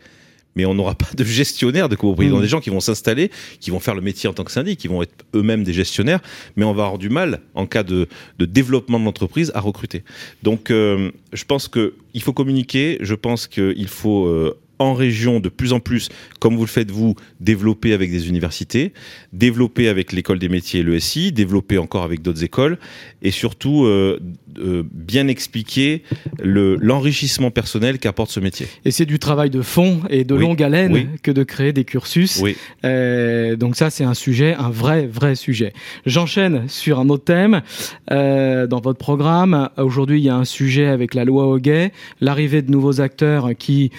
mais 0.55 0.65
on 0.65 0.73
n'aura 0.73 0.95
pas 0.95 1.07
de 1.15 1.23
gestionnaire 1.23 1.89
de 1.89 1.95
copropriété. 1.95 2.35
Mmh. 2.35 2.41
Des 2.41 2.47
gens 2.47 2.59
qui 2.59 2.69
vont 2.69 2.79
s'installer, 2.79 3.31
qui 3.59 3.71
vont 3.71 3.79
faire 3.79 3.95
le 3.95 4.01
métier 4.01 4.29
en 4.29 4.33
tant 4.33 4.43
que 4.43 4.51
syndic, 4.51 4.79
qui 4.79 4.87
vont 4.87 5.01
être 5.01 5.25
eux-mêmes 5.33 5.63
des 5.63 5.73
gestionnaires, 5.73 6.21
mais 6.55 6.65
on 6.65 6.73
va 6.73 6.85
avoir 6.85 6.97
du 6.97 7.09
mal, 7.09 7.41
en 7.53 7.65
cas 7.65 7.83
de, 7.83 8.07
de 8.39 8.45
développement 8.45 8.99
de 8.99 9.05
l'entreprise, 9.05 9.51
à 9.55 9.59
recruter. 9.59 10.03
Donc, 10.43 10.71
euh, 10.71 11.11
je 11.33 11.43
pense 11.43 11.67
qu'il 11.67 12.21
faut 12.21 12.33
communiquer, 12.33 12.97
je 13.01 13.15
pense 13.15 13.47
qu'il 13.47 13.87
faut 13.87 14.27
euh, 14.27 14.57
en 14.79 14.93
région 14.93 15.39
de 15.39 15.49
plus 15.49 15.73
en 15.73 15.79
plus, 15.79 16.09
comme 16.39 16.55
vous 16.55 16.63
le 16.63 16.69
faites 16.69 16.91
vous, 16.91 17.15
développer 17.39 17.93
avec 17.93 18.11
des 18.11 18.29
universités, 18.29 18.93
développer 19.33 19.87
avec 19.87 20.11
l'école 20.11 20.39
des 20.39 20.49
métiers 20.49 20.81
et 20.81 20.83
l'ESI, 20.83 21.31
développer 21.31 21.77
encore 21.77 22.03
avec 22.03 22.21
d'autres 22.21 22.43
écoles, 22.43 22.77
et 23.21 23.31
surtout 23.31 23.85
euh, 23.85 24.19
euh, 24.59 24.83
bien 24.91 25.27
expliquer 25.27 26.03
l'enrichissement 26.41 27.51
personnel 27.51 27.99
qu'apporte 27.99 28.31
ce 28.31 28.39
métier. 28.39 28.67
Et 28.83 28.91
c'est 28.91 29.05
du 29.05 29.19
travail 29.19 29.49
de 29.49 29.61
fond 29.61 30.01
et 30.09 30.23
de 30.23 30.35
longue 30.35 30.61
haleine 30.61 31.09
que 31.23 31.31
de 31.31 31.43
créer 31.43 31.73
des 31.73 31.85
cursus. 31.85 32.39
Oui. 32.41 32.55
Euh, 32.83 33.55
donc 33.55 33.75
ça, 33.75 33.89
c'est 33.89 34.03
un 34.03 34.13
sujet, 34.13 34.55
un 34.55 34.69
vrai, 34.69 35.07
vrai 35.07 35.35
sujet. 35.35 35.73
J'enchaîne 36.05 36.67
sur 36.67 36.99
un 36.99 37.09
autre 37.09 37.25
thème. 37.25 37.61
dans 38.09 38.81
votre 38.81 38.99
programme, 38.99 39.69
aujourd'hui, 39.77 40.19
il 40.19 40.25
y 40.25 40.29
a 40.29 40.35
un 40.35 40.45
sujet 40.45 40.87
avec 40.87 41.13
la 41.13 41.25
loi 41.25 41.47
Hoguet, 41.47 41.91
l'arrivée 42.21 42.61
de 42.61 42.71
nouveaux 42.71 43.01
acteurs 43.01 43.51
qui 43.57 43.91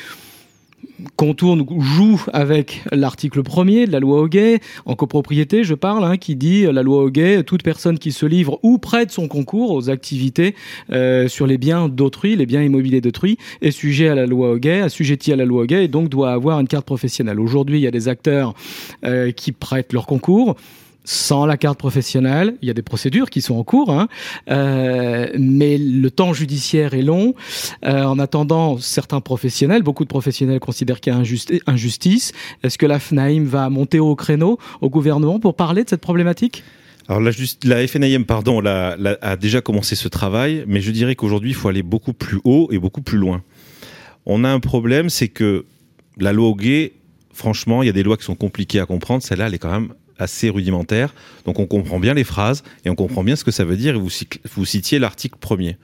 contourne 1.16 1.66
ou 1.68 1.80
joue 1.80 2.22
avec 2.32 2.82
l'article 2.92 3.42
1er 3.42 3.86
de 3.86 3.92
la 3.92 4.00
loi 4.00 4.20
Hoguet, 4.20 4.60
en 4.84 4.94
copropriété, 4.94 5.64
je 5.64 5.74
parle, 5.74 6.04
hein, 6.04 6.16
qui 6.16 6.36
dit 6.36 6.62
la 6.64 6.82
loi 6.82 7.02
Hoguet, 7.02 7.42
toute 7.42 7.62
personne 7.62 7.98
qui 7.98 8.12
se 8.12 8.26
livre 8.26 8.58
ou 8.62 8.78
prête 8.78 9.10
son 9.10 9.28
concours 9.28 9.72
aux 9.72 9.90
activités 9.90 10.54
euh, 10.92 11.28
sur 11.28 11.46
les 11.46 11.58
biens 11.58 11.88
d'autrui, 11.88 12.36
les 12.36 12.46
biens 12.46 12.62
immobiliers 12.62 13.00
d'autrui, 13.00 13.38
est 13.62 13.70
sujet 13.70 14.08
à 14.08 14.14
la 14.14 14.26
loi 14.26 14.50
Hoguet, 14.50 14.80
assujetti 14.80 15.32
à 15.32 15.36
la 15.36 15.44
loi 15.44 15.62
Hoguet 15.62 15.84
et 15.84 15.88
donc 15.88 16.08
doit 16.08 16.32
avoir 16.32 16.60
une 16.60 16.68
carte 16.68 16.86
professionnelle. 16.86 17.40
Aujourd'hui, 17.40 17.78
il 17.78 17.82
y 17.82 17.86
a 17.86 17.90
des 17.90 18.08
acteurs 18.08 18.54
euh, 19.04 19.32
qui 19.32 19.52
prêtent 19.52 19.92
leur 19.92 20.06
concours 20.06 20.56
sans 21.06 21.46
la 21.46 21.56
carte 21.56 21.78
professionnelle. 21.78 22.56
Il 22.60 22.68
y 22.68 22.70
a 22.70 22.74
des 22.74 22.82
procédures 22.82 23.30
qui 23.30 23.40
sont 23.40 23.54
en 23.54 23.64
cours, 23.64 23.90
hein. 23.90 24.08
euh, 24.50 25.28
mais 25.38 25.78
le 25.78 26.10
temps 26.10 26.34
judiciaire 26.34 26.92
est 26.92 27.02
long. 27.02 27.34
Euh, 27.84 28.02
en 28.02 28.18
attendant, 28.18 28.76
certains 28.78 29.20
professionnels, 29.20 29.82
beaucoup 29.82 30.04
de 30.04 30.08
professionnels 30.08 30.60
considèrent 30.60 31.00
qu'il 31.00 31.12
y 31.12 31.16
a 31.16 31.22
injustice. 31.66 32.32
Est-ce 32.62 32.76
que 32.76 32.86
la 32.86 32.98
FNAIM 32.98 33.44
va 33.44 33.70
monter 33.70 34.00
au 34.00 34.14
créneau 34.16 34.58
au 34.80 34.90
gouvernement 34.90 35.38
pour 35.38 35.54
parler 35.54 35.84
de 35.84 35.88
cette 35.88 36.00
problématique? 36.00 36.64
Alors 37.08 37.20
la, 37.20 37.86
FNIM 37.86 38.24
pardon, 38.24 38.60
a 38.64 39.36
déjà 39.36 39.60
commencé 39.60 39.94
ce 39.94 40.08
travail, 40.08 40.64
mais 40.66 40.80
je 40.80 40.90
dirais 40.90 41.14
qu'aujourd'hui 41.14 41.50
il 41.50 41.54
faut 41.54 41.68
aller 41.68 41.84
beaucoup 41.84 42.12
plus 42.12 42.40
haut 42.42 42.68
et 42.72 42.78
beaucoup 42.80 43.00
plus 43.00 43.16
loin. 43.16 43.44
On 44.26 44.42
a 44.42 44.48
un 44.48 44.58
problème, 44.58 45.08
c'est 45.08 45.28
que 45.28 45.66
la 46.18 46.32
loi 46.32 46.48
Hoguet, 46.48 46.94
franchement, 47.32 47.84
il 47.84 47.86
y 47.86 47.88
a 47.88 47.92
des 47.92 48.02
lois 48.02 48.16
qui 48.16 48.24
sont 48.24 48.34
compliquées 48.34 48.80
à 48.80 48.86
comprendre. 48.86 49.22
Celle-là, 49.22 49.46
elle 49.46 49.54
est 49.54 49.58
quand 49.58 49.70
même 49.70 49.92
assez 50.18 50.50
rudimentaire. 50.50 51.14
Donc 51.44 51.58
on 51.58 51.66
comprend 51.66 52.00
bien 52.00 52.14
les 52.14 52.24
phrases 52.24 52.62
et 52.84 52.90
on 52.90 52.94
comprend 52.94 53.24
bien 53.24 53.36
ce 53.36 53.44
que 53.44 53.50
ça 53.50 53.64
veut 53.64 53.76
dire. 53.76 53.96
Et 53.96 53.98
vous, 53.98 54.10
vous 54.54 54.64
citiez 54.64 54.98
l'article 54.98 55.36
premier. 55.38 55.76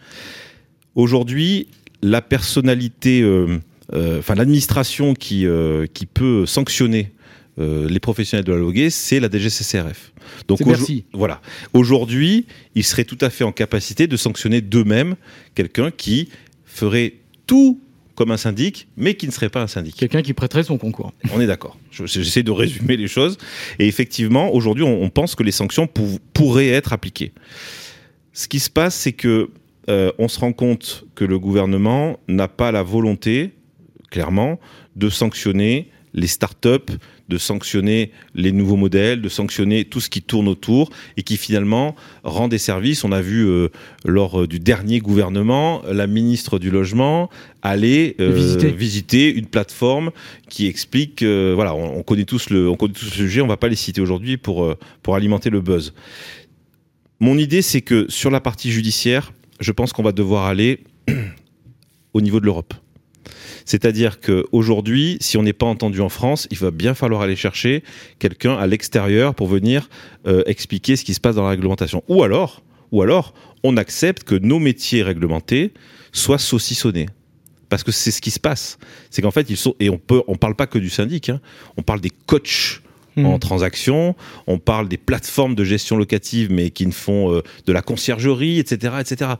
Aujourd'hui, 0.94 1.68
la 2.02 2.20
personnalité, 2.20 3.22
euh, 3.22 3.58
euh, 3.94 4.18
enfin 4.18 4.34
l'administration 4.34 5.14
qui, 5.14 5.46
euh, 5.46 5.86
qui 5.92 6.06
peut 6.06 6.46
sanctionner 6.46 7.12
les 7.58 8.00
professionnels 8.00 8.46
de 8.46 8.52
la 8.52 8.58
loguée, 8.58 8.88
c'est 8.88 9.20
la 9.20 9.28
DGCCRF. 9.30 10.12
Donc 10.48 10.64
merci. 10.64 11.04
voilà. 11.12 11.42
Aujourd'hui, 11.74 12.46
ils 12.74 12.82
seraient 12.82 13.04
tout 13.04 13.18
à 13.20 13.28
fait 13.28 13.44
en 13.44 13.52
capacité 13.52 14.06
de 14.06 14.16
sanctionner 14.16 14.62
d'eux-mêmes 14.62 15.16
quelqu'un 15.54 15.90
qui 15.90 16.30
ferait 16.64 17.12
tout 17.46 17.78
comme 18.22 18.30
un 18.30 18.36
syndic, 18.36 18.86
mais 18.96 19.14
qui 19.14 19.26
ne 19.26 19.32
serait 19.32 19.48
pas 19.48 19.62
un 19.62 19.66
syndic. 19.66 19.96
Quelqu'un 19.96 20.22
qui 20.22 20.32
prêterait 20.32 20.62
son 20.62 20.78
concours. 20.78 21.12
On 21.34 21.40
est 21.40 21.48
d'accord. 21.48 21.76
J'essaie 21.90 22.44
de 22.44 22.52
résumer 22.52 22.96
les 22.96 23.08
choses. 23.08 23.36
Et 23.80 23.88
effectivement, 23.88 24.54
aujourd'hui, 24.54 24.84
on, 24.84 25.10
pense 25.10 25.34
que 25.34 25.42
les 25.42 25.50
sanctions 25.50 25.88
pourraient 26.32 26.68
être 26.68 26.92
appliquées. 26.92 27.32
Ce 28.32 28.46
qui 28.46 28.60
se 28.60 28.70
passe, 28.70 28.94
c'est 28.94 29.10
que 29.12 29.50
euh, 29.90 30.12
on 30.18 30.28
se 30.28 30.38
rend 30.38 30.52
compte 30.52 31.04
que 31.16 31.24
le 31.24 31.40
gouvernement 31.40 32.20
n'a 32.28 32.46
pas 32.46 32.70
la 32.70 32.84
volonté, 32.84 33.54
clairement, 34.12 34.60
de 34.94 35.08
sanctionner 35.08 35.90
les 36.14 36.28
startups, 36.28 36.92
de 37.32 37.38
sanctionner 37.38 38.10
les 38.34 38.52
nouveaux 38.52 38.76
modèles, 38.76 39.22
de 39.22 39.28
sanctionner 39.30 39.86
tout 39.86 40.00
ce 40.00 40.10
qui 40.10 40.20
tourne 40.20 40.48
autour 40.48 40.90
et 41.16 41.22
qui 41.22 41.38
finalement 41.38 41.96
rend 42.24 42.48
des 42.48 42.58
services. 42.58 43.04
On 43.04 43.12
a 43.12 43.22
vu 43.22 43.46
euh, 43.46 43.68
lors 44.04 44.46
du 44.46 44.60
dernier 44.60 44.98
gouvernement 44.98 45.80
la 45.90 46.06
ministre 46.06 46.58
du 46.58 46.70
logement 46.70 47.30
aller 47.62 48.16
euh, 48.20 48.74
visiter. 48.76 49.32
une 49.32 49.46
plateforme 49.46 50.10
qui 50.50 50.66
explique. 50.66 51.22
voilà, 51.22 51.74
on, 51.74 52.02
connaît 52.02 52.24
tous 52.24 52.50
le, 52.50 52.68
on 52.68 52.76
connaît 52.76 52.92
tous 52.92 53.06
le 53.06 53.10
sujet. 53.10 53.40
On 53.40 53.46
va 53.46 53.56
pas 53.56 53.68
les 53.68 53.76
citer 53.76 54.02
aujourd'hui 54.02 54.36
pour 54.36 54.76
pour 55.02 55.14
alimenter 55.14 55.48
le 55.48 55.60
buzz. 55.60 55.94
Mon 57.20 57.38
idée, 57.38 57.62
c'est 57.62 57.80
que 57.80 58.06
sur 58.10 58.30
la 58.30 58.40
partie 58.40 58.70
judiciaire, 58.70 59.32
je 59.60 59.72
pense 59.72 59.92
qu'on 59.92 60.02
va 60.02 60.12
devoir 60.12 60.46
aller 60.46 60.80
au 62.12 62.20
niveau 62.20 62.40
de 62.40 62.44
l'Europe. 62.44 62.74
C'est-à-dire 63.64 64.20
qu'aujourd'hui, 64.20 65.16
si 65.20 65.36
on 65.36 65.42
n'est 65.42 65.52
pas 65.52 65.66
entendu 65.66 66.00
en 66.00 66.08
France, 66.08 66.48
il 66.50 66.58
va 66.58 66.70
bien 66.70 66.94
falloir 66.94 67.22
aller 67.22 67.36
chercher 67.36 67.82
quelqu'un 68.18 68.56
à 68.56 68.66
l'extérieur 68.66 69.34
pour 69.34 69.46
venir 69.46 69.88
euh, 70.26 70.42
expliquer 70.46 70.96
ce 70.96 71.04
qui 71.04 71.14
se 71.14 71.20
passe 71.20 71.36
dans 71.36 71.44
la 71.44 71.50
réglementation. 71.50 72.02
Ou 72.08 72.22
alors, 72.22 72.62
ou 72.90 73.02
alors, 73.02 73.34
on 73.62 73.76
accepte 73.76 74.24
que 74.24 74.34
nos 74.34 74.58
métiers 74.58 75.02
réglementés 75.02 75.72
soient 76.12 76.38
saucissonnés. 76.38 77.06
Parce 77.68 77.82
que 77.82 77.90
c'est 77.90 78.10
ce 78.10 78.20
qui 78.20 78.30
se 78.30 78.40
passe. 78.40 78.78
C'est 79.10 79.22
qu'en 79.22 79.30
fait, 79.30 79.48
ils 79.48 79.56
sont, 79.56 79.74
et 79.80 79.88
on 79.88 79.98
peut, 79.98 80.22
on 80.28 80.36
parle 80.36 80.54
pas 80.54 80.66
que 80.66 80.78
du 80.78 80.90
syndic, 80.90 81.30
hein. 81.30 81.40
on 81.78 81.82
parle 81.82 82.00
des 82.02 82.10
coachs 82.10 82.82
hmm. 83.16 83.24
en 83.24 83.38
transaction, 83.38 84.14
on 84.46 84.58
parle 84.58 84.88
des 84.88 84.98
plateformes 84.98 85.54
de 85.54 85.64
gestion 85.64 85.96
locative, 85.96 86.52
mais 86.52 86.68
qui 86.68 86.86
ne 86.86 86.92
font 86.92 87.32
euh, 87.32 87.42
de 87.66 87.72
la 87.72 87.80
conciergerie, 87.80 88.58
etc., 88.58 88.96
etc. 89.00 89.30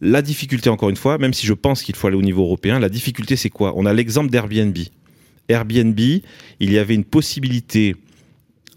La 0.00 0.20
difficulté, 0.22 0.68
encore 0.68 0.90
une 0.90 0.96
fois, 0.96 1.18
même 1.18 1.32
si 1.32 1.46
je 1.46 1.54
pense 1.54 1.82
qu'il 1.82 1.94
faut 1.94 2.06
aller 2.06 2.16
au 2.16 2.22
niveau 2.22 2.42
européen, 2.42 2.78
la 2.78 2.88
difficulté, 2.88 3.36
c'est 3.36 3.50
quoi? 3.50 3.72
On 3.76 3.86
a 3.86 3.92
l'exemple 3.92 4.30
d'Airbnb. 4.30 4.76
Airbnb, 5.48 5.98
il 5.98 6.72
y 6.72 6.78
avait 6.78 6.94
une 6.94 7.04
possibilité 7.04 7.96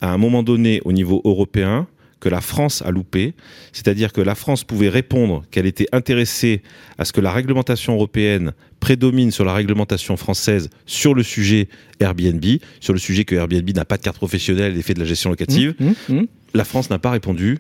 à 0.02 0.14
un 0.14 0.18
moment 0.18 0.44
donné 0.44 0.82
au 0.86 0.92
niveau 0.92 1.22
européen 1.26 1.88
que 2.20 2.30
la 2.30 2.42
France 2.42 2.82
a 2.82 2.92
loupé, 2.92 3.34
c'est-à-dire 3.72 4.12
que 4.12 4.22
la 4.22 4.36
France 4.36 4.64
pouvait 4.64 4.90
répondre 4.90 5.44
qu'elle 5.52 5.66
était 5.66 5.88
intéressée 5.94 6.62
à 6.98 7.06
ce 7.06 7.14
que 7.14 7.22
la 7.22 7.32
réglementation 7.32 7.94
européenne 7.94 8.52
prédomine 8.80 9.32
sur 9.32 9.46
la 9.46 9.54
réglementation 9.54 10.18
française 10.18 10.70
sur 10.86 11.14
le 11.14 11.24
sujet 11.24 11.70
Airbnb, 12.00 12.44
sur 12.82 12.94
le 12.94 13.00
sujet 13.00 13.24
que 13.24 13.36
Airbnb 13.36 13.70
n'a 13.74 13.86
pas 13.86 13.98
de 13.98 14.02
carte 14.02 14.18
professionnelle 14.18 14.78
et 14.78 14.82
fait 14.82 14.94
de 14.94 15.00
la 15.00 15.06
gestion 15.06 15.30
locative. 15.30 15.76
Mmh, 15.80 15.86
mmh, 15.86 16.14
mmh. 16.14 16.28
La 16.54 16.66
France 16.66 16.90
n'a 16.90 17.00
pas 17.00 17.12
répondu 17.12 17.60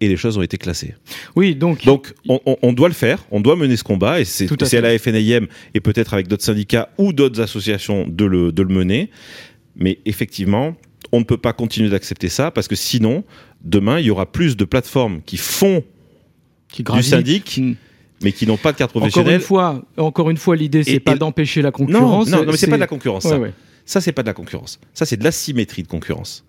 et 0.00 0.08
les 0.08 0.16
choses 0.16 0.38
ont 0.38 0.42
été 0.42 0.56
classées. 0.56 0.94
Oui, 1.36 1.54
donc. 1.54 1.84
Donc, 1.84 2.14
on, 2.28 2.72
doit 2.72 2.88
le 2.88 2.94
faire, 2.94 3.24
on 3.30 3.40
doit 3.40 3.56
mener 3.56 3.76
ce 3.76 3.84
combat, 3.84 4.20
et 4.20 4.24
c'est 4.24 4.48
à, 4.74 4.80
la 4.80 4.98
FNIM 4.98 5.46
et 5.74 5.80
peut-être 5.80 6.14
avec 6.14 6.28
d'autres 6.28 6.44
syndicats 6.44 6.90
ou 6.98 7.12
d'autres 7.12 7.40
associations 7.40 8.06
de 8.08 8.24
le, 8.24 8.52
de 8.52 8.62
le 8.62 8.74
mener. 8.74 9.10
Mais 9.76 9.98
effectivement, 10.04 10.74
on 11.12 11.20
ne 11.20 11.24
peut 11.24 11.36
pas 11.36 11.52
continuer 11.52 11.90
d'accepter 11.90 12.28
ça 12.28 12.50
parce 12.50 12.68
que 12.68 12.76
sinon, 12.76 13.24
demain, 13.62 13.98
il 13.98 14.06
y 14.06 14.10
aura 14.10 14.30
plus 14.30 14.56
de 14.56 14.64
plateformes 14.64 15.20
qui 15.22 15.36
font 15.36 15.84
qui 16.68 16.82
du 16.82 17.02
syndic. 17.02 17.60
Mais 18.22 18.32
qui 18.32 18.46
n'ont 18.46 18.58
pas 18.58 18.72
de 18.72 18.76
carte 18.76 18.90
professionnelle. 18.90 19.36
Encore 19.36 19.40
une 19.40 19.46
fois, 19.46 19.82
encore 19.96 20.30
une 20.30 20.36
fois, 20.36 20.54
l'idée 20.54 20.84
c'est 20.84 21.00
pas 21.00 21.16
d'empêcher 21.16 21.62
la 21.62 21.70
concurrence. 21.70 22.28
Non, 22.28 22.44
non, 22.44 22.50
mais 22.50 22.58
c'est 22.58 22.66
pas 22.66 22.76
de 22.76 22.80
la 22.80 22.86
concurrence. 22.86 23.22
Ça, 23.22 23.38
ça 23.86 24.00
c'est 24.02 24.12
pas 24.12 24.22
de 24.22 24.26
la 24.26 24.34
concurrence. 24.34 24.78
Ça, 24.92 25.06
c'est 25.06 25.16
de 25.16 25.24
l'asymétrie 25.24 25.82
de 25.82 25.88
concurrence. 25.88 26.44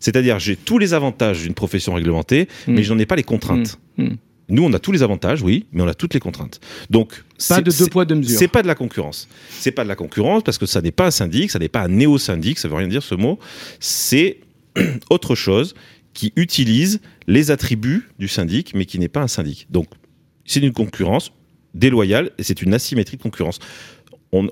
C'est-à-dire, 0.00 0.38
j'ai 0.38 0.56
tous 0.56 0.78
les 0.78 0.94
avantages 0.94 1.42
d'une 1.42 1.54
profession 1.54 1.94
réglementée, 1.94 2.48
mais 2.66 2.74
mais 2.74 2.86
n'en 2.88 2.98
ai 2.98 3.06
pas 3.06 3.16
les 3.16 3.22
contraintes. 3.22 3.78
Mm. 3.96 4.04
Mm. 4.04 4.16
Nous, 4.48 4.62
on 4.62 4.72
a 4.72 4.78
tous 4.78 4.92
les 4.92 5.02
avantages, 5.02 5.42
oui, 5.42 5.66
mais 5.72 5.82
on 5.82 5.88
a 5.88 5.94
toutes 5.94 6.14
les 6.14 6.20
contraintes. 6.20 6.60
Donc, 6.88 7.24
pas 7.48 7.60
de 7.60 7.70
deux 7.70 7.86
poids 7.86 8.04
deux 8.04 8.14
mesures. 8.14 8.38
C'est 8.38 8.48
pas 8.48 8.62
de 8.62 8.68
la 8.68 8.76
concurrence. 8.76 9.28
C'est 9.50 9.72
pas 9.72 9.82
de 9.82 9.88
la 9.88 9.96
concurrence 9.96 10.42
parce 10.44 10.58
que 10.58 10.66
ça 10.66 10.80
n'est 10.80 10.92
pas 10.92 11.06
un 11.06 11.10
syndic, 11.10 11.50
ça 11.50 11.58
n'est 11.58 11.68
pas 11.68 11.82
un 11.82 11.88
néo-syndic, 11.88 12.58
ça 12.58 12.68
veut 12.68 12.76
rien 12.76 12.86
dire 12.86 13.02
ce 13.02 13.16
mot. 13.16 13.40
C'est 13.80 14.38
autre 15.10 15.34
chose 15.34 15.74
qui 16.14 16.32
utilise 16.36 17.00
les 17.26 17.50
attributs 17.50 18.08
du 18.18 18.28
syndic, 18.28 18.72
mais 18.74 18.86
qui 18.86 18.98
n'est 18.98 19.08
pas 19.08 19.20
un 19.20 19.28
syndic. 19.28 19.66
Donc, 19.70 19.88
c'est 20.44 20.60
une 20.60 20.72
concurrence 20.72 21.32
déloyale 21.74 22.30
et 22.38 22.42
c'est 22.42 22.62
une 22.62 22.72
asymétrie 22.72 23.16
de 23.16 23.22
concurrence 23.22 23.58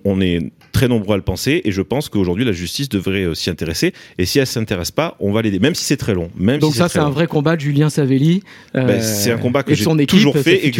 on, 0.04 0.20
est 0.20 0.40
très 0.72 0.88
nombreux 0.88 1.14
à 1.14 1.16
le 1.16 1.22
penser 1.22 1.60
et 1.64 1.72
je 1.72 1.82
pense 1.82 2.08
qu'aujourd'hui 2.08 2.44
la 2.44 2.52
justice 2.52 2.88
devrait 2.88 3.24
euh, 3.24 3.34
s'y 3.34 3.50
intéresser. 3.50 3.92
Et 4.18 4.26
si 4.26 4.38
elle 4.38 4.46
s'intéresse 4.46 4.90
pas 4.90 5.16
on 5.20 5.32
va 5.32 5.42
l'aider. 5.42 5.58
Même 5.58 5.74
si 5.74 5.84
c'est 5.84 5.96
très 5.96 6.14
long. 6.14 6.30
Même 6.36 6.60
donc 6.60 6.74
ça 6.74 6.88
c'est 6.88 6.98
un 6.98 7.10
vrai 7.10 7.26
combat 7.26 7.56
de 7.56 7.60
Julien 7.60 7.90
Savelli 7.90 8.42
ben, 8.72 9.00
c'est 9.00 9.30
un 9.30 9.38
combat 9.38 9.62
que 9.62 9.74
j'ai 9.74 10.06
toujours 10.06 10.36
fait 10.38 10.66
et 10.66 10.70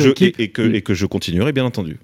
que 0.82 0.94
je 0.94 1.06
continuerai 1.06 1.52
bien 1.52 1.64
entendu 1.64 1.98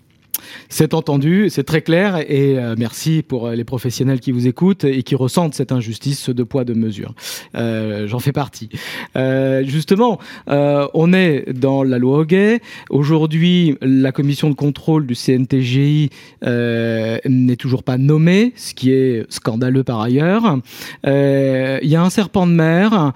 c'est 0.69 0.95
entendu, 0.95 1.49
c'est 1.51 1.65
très 1.65 1.83
clair 1.83 2.19
et 2.19 2.59
euh, 2.59 2.75
merci 2.79 3.23
pour 3.27 3.47
euh, 3.47 3.55
les 3.55 3.65
professionnels 3.65 4.21
qui 4.21 4.33
vous 4.33 4.47
écoutent 4.47 4.85
et 4.85 5.03
qui 5.03 5.15
ressentent 5.15 5.55
cette 5.55 5.73
injustice 5.73 6.31
de 6.31 6.43
poids 6.43 6.65
de 6.65 6.75
mesure. 6.75 7.15
Euh, 7.55 8.07
J'en 8.07 8.19
fais 8.19 8.33
partie. 8.33 8.69
Justement, 9.15 10.19
on 10.47 11.13
est 11.13 11.53
dans 11.53 11.83
la 11.83 11.99
loi 11.99 12.19
Hoguet. 12.19 12.61
Aujourd'hui, 12.89 13.77
la 13.83 14.13
commission 14.13 14.49
de 14.51 14.55
contrôle 14.55 15.07
du 15.07 15.15
CNTGI 15.15 16.11
n'est 16.43 17.57
toujours 17.57 17.83
pas 17.83 17.99
nommée, 17.99 18.53
ce 18.57 18.75
qui 18.75 18.93
est 18.93 19.31
scandaleux 19.31 19.85
par 19.85 20.01
ailleurs. 20.01 20.59
Il 21.05 21.89
y 21.89 21.97
a 21.97 22.03
un 22.03 22.11
serpent 22.11 22.47
de 22.47 22.53
mer. 22.53 23.13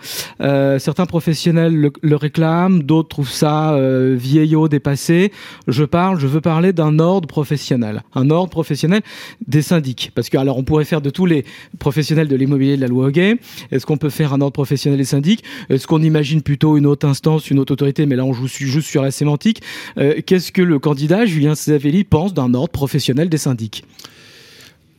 certains 0.78 1.06
professionnels 1.06 1.74
le, 1.74 1.92
le 2.02 2.16
réclament, 2.16 2.82
d'autres 2.82 3.08
trouvent 3.08 3.30
ça 3.30 3.76
vieillot, 4.14 4.68
dépassé. 4.68 5.32
Je 5.66 5.84
parle, 5.84 6.18
je 6.20 6.26
veux 6.26 6.40
parler 6.40 6.72
d'un 6.72 6.98
ordre 6.98 7.13
professionnel, 7.22 8.02
un 8.14 8.30
ordre 8.30 8.50
professionnel 8.50 9.02
des 9.46 9.62
syndics. 9.62 10.10
Parce 10.14 10.28
que 10.28 10.36
alors 10.36 10.58
on 10.58 10.64
pourrait 10.64 10.84
faire 10.84 11.00
de 11.00 11.10
tous 11.10 11.26
les 11.26 11.44
professionnels 11.78 12.28
de 12.28 12.36
l'immobilier 12.36 12.76
de 12.76 12.80
la 12.80 12.88
loi 12.88 13.06
Hoguet. 13.06 13.36
Est-ce 13.70 13.86
qu'on 13.86 13.96
peut 13.96 14.10
faire 14.10 14.32
un 14.32 14.40
ordre 14.40 14.52
professionnel 14.52 14.98
des 14.98 15.04
syndics? 15.04 15.44
Est-ce 15.68 15.86
qu'on 15.86 16.02
imagine 16.02 16.42
plutôt 16.42 16.76
une 16.76 16.86
autre 16.86 17.06
instance, 17.06 17.50
une 17.50 17.58
autre 17.58 17.72
autorité? 17.72 18.06
Mais 18.06 18.16
là 18.16 18.24
on 18.24 18.32
joue 18.32 18.48
juste 18.48 18.88
sur 18.88 19.02
la 19.02 19.10
sémantique. 19.10 19.62
Euh, 19.98 20.20
qu'est-ce 20.24 20.52
que 20.52 20.62
le 20.62 20.78
candidat 20.78 21.26
Julien 21.26 21.54
Savelli 21.54 22.04
pense 22.04 22.34
d'un 22.34 22.54
ordre 22.54 22.72
professionnel 22.72 23.28
des 23.28 23.38
syndics? 23.38 23.84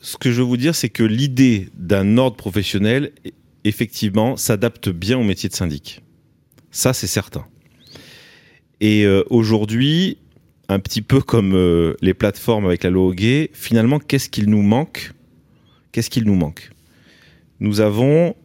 Ce 0.06 0.18
que 0.18 0.32
je 0.32 0.38
veux 0.38 0.48
vous 0.48 0.58
dire, 0.58 0.76
c'est 0.76 0.90
que 0.90 1.02
l'idée 1.02 1.70
d'un 1.76 2.20
ordre 2.20 2.38
professionnel, 2.38 3.12
effectivement, 3.64 4.38
s'adapte 4.38 4.90
bien 4.90 5.18
au 5.18 5.24
métier 5.24 5.50
de 5.50 5.56
syndic. 5.56 6.04
Ça, 6.70 6.94
c'est 6.94 7.08
certain. 7.08 7.46
Et 8.82 9.04
euh, 9.04 9.24
aujourd'hui, 9.32 10.18
un 10.70 10.80
petit 10.80 11.02
peu 11.02 11.22
comme 11.22 11.54
euh, 11.56 11.96
les 12.02 12.14
plateformes 12.14 12.66
avec 12.66 12.84
la 12.84 12.90
loi 12.90 13.14
gay, 13.14 13.50
finalement, 13.54 14.00
qu'est-ce 14.00 14.30
qu'il 14.30 14.50
nous 14.50 14.62
manque? 14.62 15.14
Qu'est-ce 15.92 16.10
qu'il 16.10 16.26
nous 16.26 16.36
manque? 16.36 16.72
Nous 17.60 17.82
avons 17.82 18.36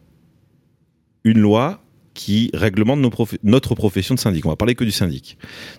une 1.24 1.38
loi 1.38 1.82
qui 2.14 2.50
réglemente 2.52 3.00
notre 3.42 3.74
profession 3.74 4.14
de 4.14 4.20
syndic. 4.20 4.44
On 4.44 4.50
va 4.50 4.56
parler 4.56 4.74
que 4.74 4.84
du 4.84 4.90
syndic. 4.90 5.38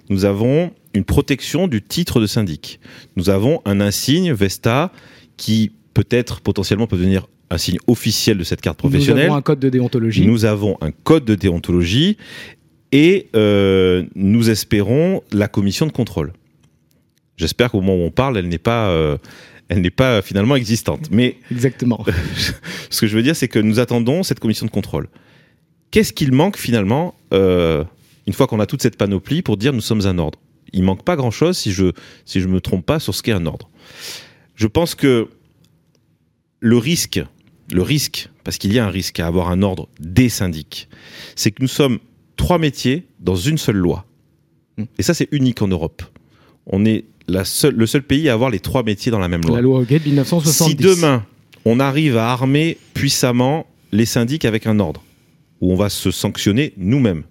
Nous 0.09 0.25
avons 0.25 0.71
une 0.93 1.03
protection 1.03 1.67
du 1.67 1.81
titre 1.81 2.19
de 2.19 2.25
syndic. 2.25 2.79
Nous 3.15 3.29
avons 3.29 3.61
un 3.65 3.79
insigne 3.79 4.33
Vesta 4.33 4.91
qui 5.37 5.71
peut-être 5.93 6.41
potentiellement 6.41 6.87
peut 6.87 6.97
devenir 6.97 7.27
un 7.51 7.57
signe 7.57 7.77
officiel 7.87 8.37
de 8.37 8.43
cette 8.43 8.61
carte 8.61 8.77
professionnelle. 8.77 9.27
Nous 9.27 9.31
avons 9.31 9.37
un 9.37 9.41
code 9.41 9.59
de 9.59 9.69
déontologie. 9.69 10.25
Nous 10.25 10.45
avons 10.45 10.77
un 10.81 10.91
code 10.91 11.25
de 11.25 11.35
déontologie 11.35 12.17
et 12.91 13.29
euh, 13.35 14.05
nous 14.15 14.49
espérons 14.49 15.21
la 15.31 15.47
commission 15.47 15.85
de 15.85 15.91
contrôle. 15.91 16.33
J'espère 17.37 17.71
qu'au 17.71 17.81
moment 17.81 18.03
où 18.03 18.05
on 18.05 18.11
parle, 18.11 18.37
elle 18.37 18.47
n'est 18.47 18.57
pas, 18.57 18.89
euh, 18.89 19.17
elle 19.69 19.81
n'est 19.81 19.89
pas 19.89 20.21
finalement 20.21 20.55
existante. 20.55 21.09
Mais 21.11 21.37
exactement. 21.49 22.05
ce 22.89 23.01
que 23.01 23.07
je 23.07 23.15
veux 23.15 23.23
dire, 23.23 23.35
c'est 23.35 23.47
que 23.47 23.59
nous 23.59 23.79
attendons 23.79 24.23
cette 24.23 24.39
commission 24.39 24.65
de 24.65 24.71
contrôle. 24.71 25.07
Qu'est-ce 25.91 26.13
qu'il 26.13 26.31
manque 26.31 26.57
finalement 26.57 27.15
euh, 27.33 27.83
une 28.27 28.33
fois 28.33 28.47
qu'on 28.47 28.59
a 28.59 28.65
toute 28.65 28.81
cette 28.81 28.97
panoplie 28.97 29.41
pour 29.41 29.57
dire 29.57 29.73
nous 29.73 29.81
sommes 29.81 30.05
un 30.05 30.17
ordre? 30.17 30.39
Il 30.73 30.83
manque 30.83 31.03
pas 31.03 31.15
grand-chose 31.15 31.57
si 31.57 31.71
je 31.71 31.91
si 32.25 32.39
je 32.39 32.47
me 32.47 32.61
trompe 32.61 32.85
pas 32.85 32.99
sur 32.99 33.13
ce 33.13 33.23
qu'est 33.23 33.33
un 33.33 33.45
ordre. 33.45 33.69
Je 34.55 34.67
pense 34.67 34.95
que 34.95 35.27
le 36.59 36.77
risque, 36.77 37.21
le 37.73 37.81
risque, 37.81 38.29
parce 38.43 38.57
qu'il 38.57 38.71
y 38.71 38.79
a 38.79 38.85
un 38.85 38.89
risque 38.89 39.19
à 39.19 39.27
avoir 39.27 39.49
un 39.49 39.63
ordre 39.63 39.89
des 39.99 40.29
syndics, 40.29 40.87
c'est 41.35 41.51
que 41.51 41.61
nous 41.61 41.67
sommes 41.67 41.99
trois 42.51 42.59
métiers 42.59 43.05
dans 43.21 43.37
une 43.37 43.57
seule 43.57 43.77
loi. 43.77 44.05
Hmm. 44.77 44.83
Et 44.97 45.03
ça, 45.03 45.13
c'est 45.13 45.29
unique 45.31 45.61
en 45.61 45.69
Europe. 45.69 46.03
On 46.65 46.83
est 46.83 47.05
la 47.29 47.45
seule, 47.45 47.75
le 47.75 47.85
seul 47.85 48.03
pays 48.03 48.27
à 48.27 48.33
avoir 48.33 48.49
les 48.49 48.59
trois 48.59 48.83
métiers 48.83 49.09
dans 49.09 49.19
la 49.19 49.29
même 49.29 49.41
loi. 49.41 49.55
La 49.55 49.61
loi 49.61 49.79
Hoguet 49.79 49.99
de 49.99 50.03
1970. 50.07 50.69
Si 50.69 50.75
demain, 50.75 51.25
on 51.63 51.79
arrive 51.79 52.17
à 52.17 52.29
armer 52.29 52.77
puissamment 52.93 53.67
les 53.93 54.03
syndics 54.03 54.43
avec 54.43 54.67
un 54.67 54.81
ordre, 54.81 55.01
où 55.61 55.71
on 55.71 55.77
va 55.77 55.87
se 55.87 56.11
sanctionner 56.11 56.73
nous-mêmes. 56.75 57.23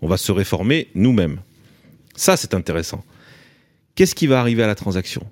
On 0.00 0.06
va 0.06 0.16
se 0.16 0.30
réformer 0.30 0.90
nous-mêmes. 0.94 1.40
Ça, 2.14 2.36
c'est 2.36 2.54
intéressant. 2.54 3.04
Qu'est-ce 3.96 4.14
qui 4.14 4.28
va 4.28 4.38
arriver 4.38 4.62
à 4.62 4.68
la 4.68 4.76
transaction? 4.76 5.26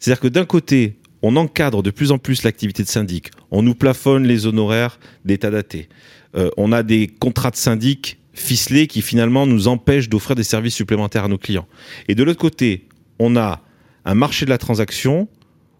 C'est-à-dire 0.00 0.20
que 0.20 0.28
d'un 0.28 0.46
côté, 0.46 0.96
on 1.20 1.36
encadre 1.36 1.82
de 1.82 1.90
plus 1.90 2.10
en 2.10 2.16
plus 2.16 2.42
l'activité 2.42 2.82
de 2.84 2.88
syndic, 2.88 3.32
on 3.50 3.60
nous 3.60 3.74
plafonne 3.74 4.26
les 4.26 4.46
honoraires 4.46 4.98
d'état 5.26 5.50
daté, 5.50 5.90
euh, 6.36 6.50
on 6.56 6.72
a 6.72 6.82
des 6.82 7.06
contrats 7.06 7.50
de 7.50 7.56
syndic 7.56 8.18
ficelés 8.32 8.86
qui 8.86 9.02
finalement 9.02 9.46
nous 9.46 9.68
empêchent 9.68 10.08
d'offrir 10.08 10.34
des 10.34 10.42
services 10.42 10.74
supplémentaires 10.74 11.24
à 11.24 11.28
nos 11.28 11.38
clients. 11.38 11.66
Et 12.08 12.14
de 12.14 12.22
l'autre 12.24 12.40
côté, 12.40 12.88
on 13.18 13.36
a 13.36 13.62
un 14.04 14.14
marché 14.14 14.44
de 14.44 14.50
la 14.50 14.58
transaction 14.58 15.28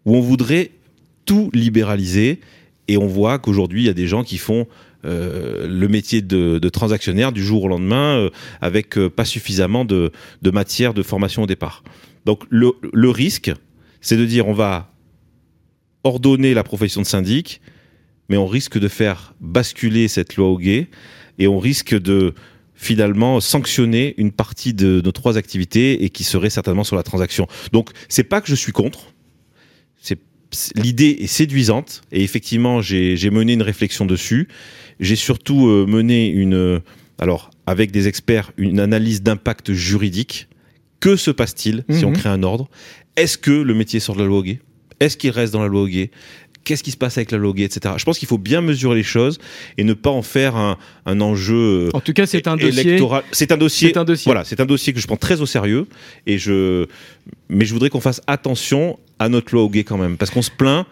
où 0.05 0.17
on 0.17 0.21
voudrait 0.21 0.71
tout 1.25 1.51
libéraliser 1.53 2.41
et 2.87 2.97
on 2.97 3.07
voit 3.07 3.39
qu'aujourd'hui, 3.39 3.83
il 3.83 3.87
y 3.87 3.91
a 3.91 3.95
des 3.95 4.07
gens 4.07 4.23
qui 4.23 4.39
font 4.39 4.67
euh, 5.05 5.67
le 5.67 5.89
métier 5.89 6.23
de, 6.23 6.69
transactionnaire 6.69 7.33
du 7.33 7.43
jour 7.43 7.65
au 7.65 7.69
lendemain 7.69 8.19
euh, 8.19 8.31
avec 8.61 8.97
pas 9.09 9.25
suffisamment 9.25 9.85
de, 9.85 10.13
matière 10.45 10.95
de 10.95 11.03
formation 11.03 11.43
au 11.43 11.47
départ. 11.47 11.83
Donc 12.25 12.45
le, 12.51 12.73
le 12.93 13.11
risque, 13.11 13.53
c'est 14.01 14.17
de 14.17 14.25
dire 14.25 14.47
on 14.47 14.55
va 14.55 14.93
ordonner 16.05 16.55
la 16.55 16.63
profession 16.63 17.01
de 17.01 17.07
syndic, 17.07 17.61
mais 18.29 18.37
on 18.37 18.47
risque 18.47 18.79
de 18.79 18.89
faire 18.89 19.35
basculer 19.41 20.09
cette 20.09 20.37
loi 20.37 20.49
au 20.49 20.59
gay 20.59 20.89
et 21.39 21.47
on 21.47 21.59
risque 21.59 21.99
de 21.99 22.35
finalement 22.75 23.41
sanctionner 23.41 24.15
une 24.19 24.33
partie 24.33 24.75
de 24.75 25.01
nos 25.05 25.13
trois 25.13 25.37
activités 25.39 26.05
et 26.05 26.11
qui 26.11 26.25
serait 26.25 26.51
certainement 26.51 26.85
sur 26.85 26.97
la 26.97 27.03
transaction. 27.03 27.47
Donc 27.73 27.91
c'est 28.09 28.25
pas 28.25 28.41
que 28.41 28.49
je 28.49 28.55
suis 28.55 28.73
contre, 28.73 29.15
l'idée 30.75 31.17
est 31.21 31.27
séduisante 31.27 32.03
et 32.13 32.23
effectivement 32.23 32.81
j'ai 32.83 33.31
mené 33.31 33.55
une 33.55 33.63
réflexion 33.63 34.07
dessus. 34.07 34.49
J'ai 35.01 35.17
surtout 35.17 35.69
euh, 35.69 35.87
mené 35.87 36.29
une 36.29 36.81
alors 37.19 37.51
avec 37.67 37.91
des 37.91 38.09
experts 38.09 38.53
une 38.57 38.81
analyse 38.81 39.23
d'impact 39.23 39.73
juridique. 39.73 40.49
Que 41.01 41.17
se 41.17 41.31
passe-t-il 41.31 41.85
si 41.91 42.05
on 42.05 42.11
mhm. 42.11 42.17
crée 42.17 42.29
un 42.31 42.43
ordre? 42.43 42.69
Est-ce 43.17 43.37
que 43.37 43.51
le 43.51 43.75
métier 43.75 44.01
sort 44.01 44.17
de 44.17 44.23
la 44.23 44.27
loi 44.27 44.43
gay 44.43 44.61
Est-ce 45.01 45.17
qu'il 45.17 45.31
reste 45.31 45.53
dans 45.53 45.63
la 45.63 45.69
loi 45.69 45.89
gay 45.89 46.11
qu'est-ce 46.65 46.83
qui 46.83 46.91
se 46.91 46.97
passe 46.97 47.19
avec 47.19 47.31
la 47.31 47.39
loguée, 47.39 47.65
etc. 47.65 47.95
Je 47.99 48.05
pense 48.05 48.19
qu'il 48.19 48.29
faut 48.29 48.39
bien 48.39 48.61
mesurer 48.61 48.97
les 48.97 49.03
choses 49.03 49.39
et 49.79 49.85
ne 49.85 49.95
pas 49.95 50.11
en 50.11 50.23
faire 50.23 50.57
un, 50.57 50.77
enjeu. 51.21 51.91
En 51.93 52.01
tout 52.01 52.13
cas, 52.13 52.27
c'est 52.27 52.49
un 52.49 52.57
dossier. 52.57 52.99
C'est 53.33 53.53
un 53.53 53.57
dossier. 53.57 53.89
C'est 53.89 53.97
un 53.97 54.05
dossier. 54.05 54.25
Voilà, 54.29 54.45
c'est 54.45 54.61
un 54.61 54.67
dossier 54.67 54.93
que 54.93 55.01
je 55.01 55.07
prends 55.07 55.17
très 55.17 55.41
au 55.41 55.47
sérieux 55.47 55.87
et 56.27 56.39
je. 56.39 56.87
Mais 57.49 57.65
je 57.65 57.73
voudrais 57.73 57.91
qu'on 57.91 58.01
fasse 58.01 58.21
attention 58.27 58.99
à 59.19 59.29
notre 59.29 59.55
loi 59.55 59.63
au 59.63 59.69
quand 59.69 59.99
même, 59.99 60.17
parce 60.17 60.31
qu'on 60.31 60.43
se 60.43 60.51
plaint 60.51 60.87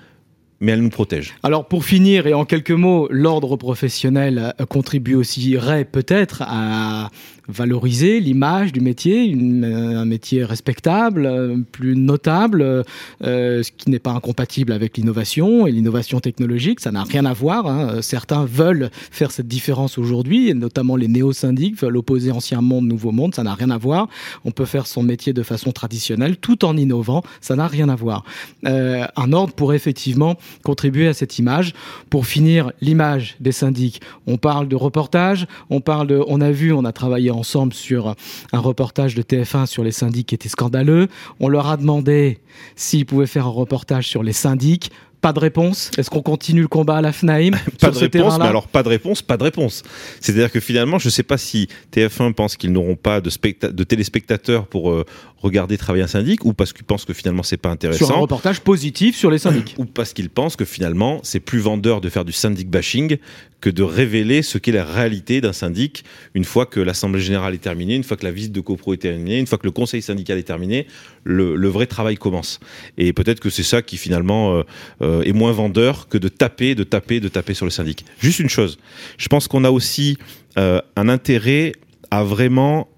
mais 0.62 0.72
elle 0.72 0.80
nous 0.80 0.90
protège. 0.90 1.34
Alors 1.42 1.66
pour 1.66 1.84
finir 1.84 2.28
et 2.28 2.34
en 2.34 2.44
quelques 2.44 2.70
mots, 2.70 3.08
l'ordre 3.10 3.56
professionnel 3.56 4.54
contribue 4.70 5.16
aussi 5.16 5.56
peut-être 5.90 6.42
à 6.46 7.10
valoriser 7.48 8.20
l'image 8.20 8.72
du 8.72 8.80
métier, 8.80 9.34
euh, 9.34 10.00
un 10.00 10.04
métier 10.04 10.44
respectable, 10.44 11.26
euh, 11.26 11.58
plus 11.72 11.96
notable, 11.96 12.84
euh, 13.22 13.62
ce 13.62 13.70
qui 13.70 13.90
n'est 13.90 13.98
pas 13.98 14.12
incompatible 14.12 14.72
avec 14.72 14.96
l'innovation 14.96 15.66
et 15.66 15.72
l'innovation 15.72 16.20
technologique. 16.20 16.80
Ça 16.80 16.92
n'a 16.92 17.02
rien 17.02 17.24
à 17.24 17.32
voir. 17.32 17.66
Hein. 17.66 18.02
Certains 18.02 18.44
veulent 18.44 18.90
faire 18.92 19.30
cette 19.30 19.48
différence 19.48 19.98
aujourd'hui, 19.98 20.48
et 20.48 20.54
notamment 20.54 20.96
les 20.96 21.08
néo-syndics 21.08 21.80
veulent 21.80 21.96
opposer 21.96 22.30
ancien 22.30 22.60
monde, 22.60 22.86
nouveau 22.86 23.10
monde. 23.10 23.34
Ça 23.34 23.42
n'a 23.42 23.54
rien 23.54 23.70
à 23.70 23.78
voir. 23.78 24.08
On 24.44 24.50
peut 24.50 24.64
faire 24.64 24.86
son 24.86 25.02
métier 25.02 25.32
de 25.32 25.42
façon 25.42 25.72
traditionnelle 25.72 26.36
tout 26.36 26.64
en 26.64 26.76
innovant. 26.76 27.22
Ça 27.40 27.56
n'a 27.56 27.66
rien 27.66 27.88
à 27.88 27.96
voir. 27.96 28.24
un 28.64 29.32
ordre 29.32 29.54
pourrait 29.54 29.76
effectivement 29.76 30.36
contribuer 30.62 31.08
à 31.08 31.14
cette 31.14 31.38
image. 31.38 31.74
Pour 32.10 32.26
finir, 32.26 32.72
l'image 32.80 33.36
des 33.40 33.52
syndics. 33.52 34.00
On 34.26 34.36
parle 34.36 34.68
de 34.68 34.76
reportage, 34.76 35.46
on 35.70 35.80
parle 35.80 36.06
de, 36.06 36.22
on 36.26 36.40
a 36.40 36.50
vu, 36.50 36.72
on 36.72 36.84
a 36.84 36.92
travaillé 36.92 37.31
ensemble 37.32 37.74
sur 37.74 38.14
un 38.52 38.58
reportage 38.58 39.14
de 39.14 39.22
TF1 39.22 39.66
sur 39.66 39.84
les 39.84 39.92
syndics 39.92 40.28
qui 40.28 40.34
était 40.34 40.48
scandaleux. 40.48 41.08
On 41.40 41.48
leur 41.48 41.68
a 41.68 41.76
demandé 41.76 42.38
s'ils 42.76 43.06
pouvaient 43.06 43.26
faire 43.26 43.46
un 43.46 43.50
reportage 43.50 44.08
sur 44.08 44.22
les 44.22 44.32
syndics. 44.32 44.90
Pas 45.22 45.32
de 45.32 45.38
réponse. 45.38 45.92
Est-ce 45.96 46.10
qu'on 46.10 46.20
continue 46.20 46.62
le 46.62 46.68
combat 46.68 46.96
à 46.96 47.00
la 47.00 47.12
FNAIM 47.12 47.52
Pas 47.80 47.92
de 47.92 47.98
réponse, 47.98 48.38
mais 48.40 48.44
alors 48.44 48.66
pas 48.66 48.82
de 48.82 48.88
réponse, 48.88 49.22
pas 49.22 49.36
de 49.36 49.44
réponse. 49.44 49.84
C'est-à-dire 50.20 50.50
que 50.50 50.58
finalement, 50.58 50.98
je 50.98 51.06
ne 51.06 51.12
sais 51.12 51.22
pas 51.22 51.38
si 51.38 51.68
TF1 51.92 52.32
pense 52.32 52.56
qu'ils 52.56 52.72
n'auront 52.72 52.96
pas 52.96 53.20
de, 53.20 53.30
de, 53.68 53.84
téléspectateurs 53.84 54.66
pour 54.66 54.90
euh, 54.90 55.06
regarder 55.42 55.76
travailler 55.76 56.04
un 56.04 56.08
syndic, 56.08 56.44
ou 56.44 56.54
parce 56.54 56.72
qu'ils 56.72 56.84
pensent 56.84 57.04
que 57.04 57.12
finalement 57.12 57.42
c'est 57.42 57.56
pas 57.56 57.70
intéressant. 57.70 58.06
Sur 58.06 58.16
un 58.16 58.20
reportage 58.20 58.60
positif 58.60 59.16
sur 59.16 59.30
les 59.30 59.38
syndics. 59.38 59.74
ou 59.78 59.84
parce 59.84 60.12
qu'ils 60.12 60.30
pensent 60.30 60.56
que 60.56 60.64
finalement 60.64 61.20
c'est 61.22 61.40
plus 61.40 61.58
vendeur 61.58 62.00
de 62.00 62.08
faire 62.08 62.24
du 62.24 62.32
syndic 62.32 62.70
bashing 62.70 63.18
que 63.60 63.70
de 63.70 63.82
révéler 63.82 64.42
ce 64.42 64.58
qu'est 64.58 64.72
la 64.72 64.84
réalité 64.84 65.40
d'un 65.40 65.52
syndic 65.52 66.04
une 66.34 66.44
fois 66.44 66.66
que 66.66 66.80
l'Assemblée 66.80 67.20
Générale 67.20 67.54
est 67.54 67.58
terminée, 67.58 67.94
une 67.94 68.04
fois 68.04 68.16
que 68.16 68.24
la 68.24 68.32
visite 68.32 68.52
de 68.52 68.60
copro 68.60 68.92
est 68.92 68.98
terminée, 68.98 69.38
une 69.38 69.46
fois 69.46 69.56
que 69.56 69.66
le 69.66 69.70
Conseil 69.70 70.02
syndical 70.02 70.38
est 70.38 70.42
terminé, 70.42 70.86
le, 71.24 71.68
vrai 71.68 71.86
travail 71.86 72.16
commence. 72.16 72.60
Et 72.98 73.12
peut-être 73.12 73.40
que 73.40 73.50
c'est 73.50 73.62
ça 73.62 73.80
qui 73.80 73.96
finalement 73.96 74.56
euh, 74.56 74.62
euh, 75.00 75.22
est 75.22 75.32
moins 75.32 75.52
vendeur 75.52 76.08
que 76.08 76.18
de 76.18 76.28
taper, 76.28 76.74
de 76.74 76.84
taper, 76.84 77.20
de 77.20 77.28
taper 77.28 77.54
sur 77.54 77.64
le 77.64 77.70
syndic. 77.70 78.04
Juste 78.18 78.40
une 78.40 78.50
chose, 78.50 78.78
je 79.16 79.28
pense 79.28 79.48
qu'on 79.48 79.64
a 79.64 79.70
aussi 79.70 80.18
euh, 80.58 80.80
un 80.96 81.08
intérêt 81.08 81.72
à 82.10 82.24
vraiment 82.24 82.88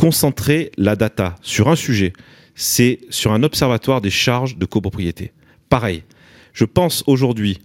concentrer 0.00 0.72
la 0.78 0.96
data 0.96 1.34
sur 1.42 1.68
un 1.68 1.76
sujet, 1.76 2.14
c'est 2.54 3.00
sur 3.10 3.32
un 3.32 3.42
observatoire 3.42 4.00
des 4.00 4.08
charges 4.08 4.56
de 4.56 4.64
copropriété. 4.64 5.34
Pareil, 5.68 6.04
je 6.54 6.64
pense 6.64 7.04
aujourd'hui 7.06 7.58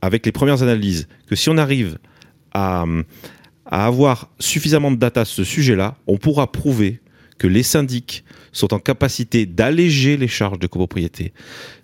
avec 0.00 0.24
les 0.24 0.32
premières 0.32 0.62
analyses, 0.62 1.08
que 1.26 1.36
si 1.36 1.50
on 1.50 1.58
arrive 1.58 1.98
à, 2.54 2.86
avoir 3.66 4.30
suffisamment 4.38 4.92
de 4.92 4.96
data 4.96 5.26
sur 5.26 5.36
ce 5.36 5.44
sujet-là, 5.44 5.98
on 6.06 6.16
pourra 6.16 6.50
prouver 6.50 7.00
que 7.36 7.46
les 7.46 7.62
syndics 7.62 8.24
sont 8.50 8.72
en 8.72 8.78
capacité 8.78 9.44
d'alléger 9.44 10.16
les 10.16 10.28
charges 10.28 10.58
de 10.58 10.66
copropriété, 10.66 11.34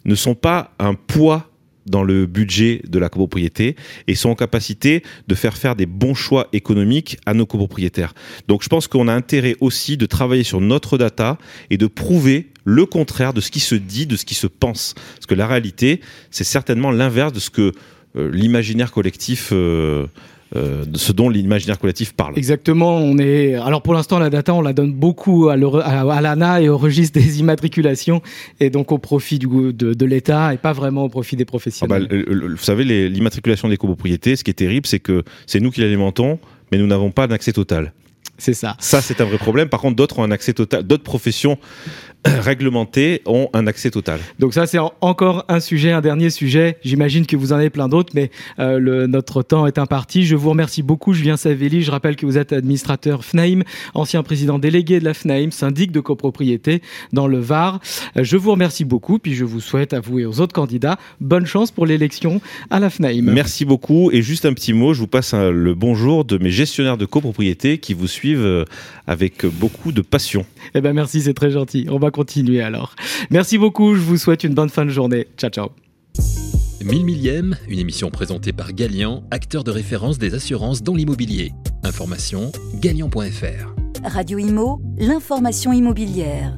ne 0.06 0.14
sont 0.14 0.34
pas 0.34 0.72
un 0.78 0.94
poids 0.94 1.49
dans 1.86 2.02
le 2.02 2.26
budget 2.26 2.82
de 2.86 2.98
la 2.98 3.08
copropriété 3.08 3.76
et 4.06 4.14
sont 4.14 4.30
en 4.30 4.34
capacité 4.34 5.02
de 5.28 5.34
faire 5.34 5.56
faire 5.56 5.76
des 5.76 5.86
bons 5.86 6.14
choix 6.14 6.48
économiques 6.52 7.18
à 7.26 7.34
nos 7.34 7.46
copropriétaires. 7.46 8.14
Donc 8.48 8.62
je 8.62 8.68
pense 8.68 8.88
qu'on 8.88 9.08
a 9.08 9.14
intérêt 9.14 9.56
aussi 9.60 9.96
de 9.96 10.06
travailler 10.06 10.44
sur 10.44 10.60
notre 10.60 10.98
data 10.98 11.38
et 11.70 11.76
de 11.76 11.86
prouver 11.86 12.48
le 12.64 12.86
contraire 12.86 13.32
de 13.32 13.40
ce 13.40 13.50
qui 13.50 13.60
se 13.60 13.74
dit, 13.74 14.06
de 14.06 14.16
ce 14.16 14.24
qui 14.24 14.34
se 14.34 14.46
pense. 14.46 14.94
Parce 15.14 15.26
que 15.26 15.34
la 15.34 15.46
réalité, 15.46 16.00
c'est 16.30 16.44
certainement 16.44 16.90
l'inverse 16.90 17.32
de 17.32 17.40
ce 17.40 17.50
que 17.50 17.72
euh, 18.16 18.30
l'imaginaire 18.32 18.92
collectif 18.92 19.50
euh, 19.52 20.06
euh, 20.56 20.84
de 20.84 20.98
ce 20.98 21.12
dont 21.12 21.28
l'imaginaire 21.28 21.78
collectif 21.78 22.12
parle. 22.12 22.36
Exactement. 22.36 22.96
On 22.96 23.18
est 23.18 23.54
alors 23.54 23.82
pour 23.82 23.94
l'instant 23.94 24.18
la 24.18 24.30
data 24.30 24.54
on 24.54 24.62
la 24.62 24.72
donne 24.72 24.92
beaucoup 24.92 25.48
à, 25.48 25.56
l'ANA 25.56 26.60
et 26.60 26.68
au 26.68 26.76
registre 26.76 27.20
des 27.20 27.40
immatriculations 27.40 28.20
et 28.58 28.70
donc 28.70 28.92
au 28.92 28.98
profit 28.98 29.38
du, 29.38 29.46
de, 29.46 29.94
de 29.94 30.06
l'État 30.06 30.52
et 30.52 30.56
pas 30.56 30.72
vraiment 30.72 31.04
au 31.04 31.08
profit 31.08 31.36
des 31.36 31.44
professionnels. 31.44 32.08
Ah 32.10 32.14
bah, 32.14 32.46
vous 32.48 32.56
savez 32.56 32.84
l'immatriculation 33.08 33.68
des 33.68 33.76
copropriétés, 33.76 34.36
ce 34.36 34.44
qui 34.44 34.50
est 34.50 34.54
terrible, 34.54 34.86
c'est 34.86 35.00
que 35.00 35.22
c'est 35.46 35.60
nous 35.60 35.70
qui 35.70 35.80
l'alimentons, 35.80 36.38
mais 36.72 36.78
nous 36.78 36.86
n'avons 36.86 37.10
pas 37.10 37.26
d'accès 37.26 37.52
total. 37.52 37.92
C'est 38.40 38.54
ça. 38.54 38.74
Ça, 38.78 39.02
c'est 39.02 39.20
un 39.20 39.26
vrai 39.26 39.36
problème. 39.36 39.68
Par 39.68 39.80
contre, 39.80 39.96
d'autres 39.96 40.18
ont 40.18 40.22
un 40.22 40.30
accès 40.30 40.54
total. 40.54 40.82
D'autres 40.82 41.02
professions 41.02 41.58
réglementées 42.40 43.22
ont 43.26 43.48
un 43.52 43.66
accès 43.66 43.90
total. 43.90 44.20
Donc 44.38 44.54
ça, 44.54 44.66
c'est 44.66 44.78
encore 45.00 45.44
un 45.48 45.60
sujet, 45.60 45.92
un 45.92 46.00
dernier 46.00 46.30
sujet. 46.30 46.76
J'imagine 46.84 47.26
que 47.26 47.36
vous 47.36 47.52
en 47.52 47.56
avez 47.56 47.70
plein 47.70 47.88
d'autres, 47.88 48.12
mais 48.14 48.30
euh, 48.58 48.78
le, 48.78 49.06
notre 49.06 49.42
temps 49.42 49.66
est 49.66 49.78
imparti. 49.78 50.24
Je 50.24 50.36
vous 50.36 50.50
remercie 50.50 50.82
beaucoup, 50.82 51.12
Julien 51.12 51.36
Savelli. 51.36 51.82
Je 51.82 51.90
rappelle 51.90 52.16
que 52.16 52.26
vous 52.26 52.38
êtes 52.38 52.52
administrateur 52.52 53.24
FNAIM, 53.24 53.62
ancien 53.94 54.22
président 54.22 54.58
délégué 54.58 55.00
de 55.00 55.04
la 55.04 55.14
FNAIM, 55.14 55.50
syndic 55.50 55.92
de 55.92 56.00
copropriété 56.00 56.82
dans 57.12 57.26
le 57.26 57.38
Var. 57.38 57.80
Euh, 58.16 58.24
je 58.24 58.36
vous 58.36 58.50
remercie 58.50 58.84
beaucoup, 58.84 59.18
puis 59.18 59.34
je 59.34 59.44
vous 59.44 59.60
souhaite 59.60 59.92
à 59.92 60.00
vous 60.00 60.18
et 60.18 60.26
aux 60.26 60.40
autres 60.40 60.54
candidats 60.54 60.98
bonne 61.20 61.46
chance 61.46 61.70
pour 61.70 61.86
l'élection 61.86 62.40
à 62.70 62.80
la 62.80 62.90
FNAIM. 62.90 63.22
Merci 63.32 63.64
beaucoup. 63.64 64.10
Et 64.10 64.22
juste 64.22 64.46
un 64.46 64.52
petit 64.52 64.72
mot, 64.72 64.94
je 64.94 65.00
vous 65.00 65.06
passe 65.06 65.34
le 65.34 65.74
bonjour 65.74 66.24
de 66.24 66.38
mes 66.38 66.50
gestionnaires 66.50 66.96
de 66.96 67.06
copropriété 67.06 67.78
qui 67.78 67.94
vous 67.94 68.06
suivent 68.06 68.44
euh, 68.44 68.64
avec 69.06 69.46
beaucoup 69.46 69.92
de 69.92 70.02
passion. 70.02 70.44
Eh 70.74 70.80
ben 70.80 70.92
merci, 70.92 71.22
c'est 71.22 71.34
très 71.34 71.50
gentil. 71.50 71.86
On 71.90 71.98
va 72.10 72.12
continuer 72.12 72.60
alors. 72.60 72.94
Merci 73.30 73.58
beaucoup, 73.58 73.94
je 73.94 74.00
vous 74.00 74.16
souhaite 74.16 74.44
une 74.44 74.54
bonne 74.54 74.68
fin 74.68 74.84
de 74.84 74.90
journée. 74.90 75.28
Ciao 75.36 75.50
ciao. 75.50 75.68
1000 76.84 77.04
millième, 77.04 77.56
une 77.68 77.78
émission 77.78 78.10
présentée 78.10 78.52
par 78.52 78.72
Galian, 78.72 79.22
acteur 79.30 79.64
de 79.64 79.70
référence 79.70 80.18
des 80.18 80.34
assurances 80.34 80.82
dans 80.82 80.94
l'immobilier. 80.94 81.52
Information 81.84 82.52
galian.fr. 82.76 83.74
Radio 84.02 84.38
Imo, 84.38 84.80
l'information 84.98 85.72
immobilière. 85.72 86.56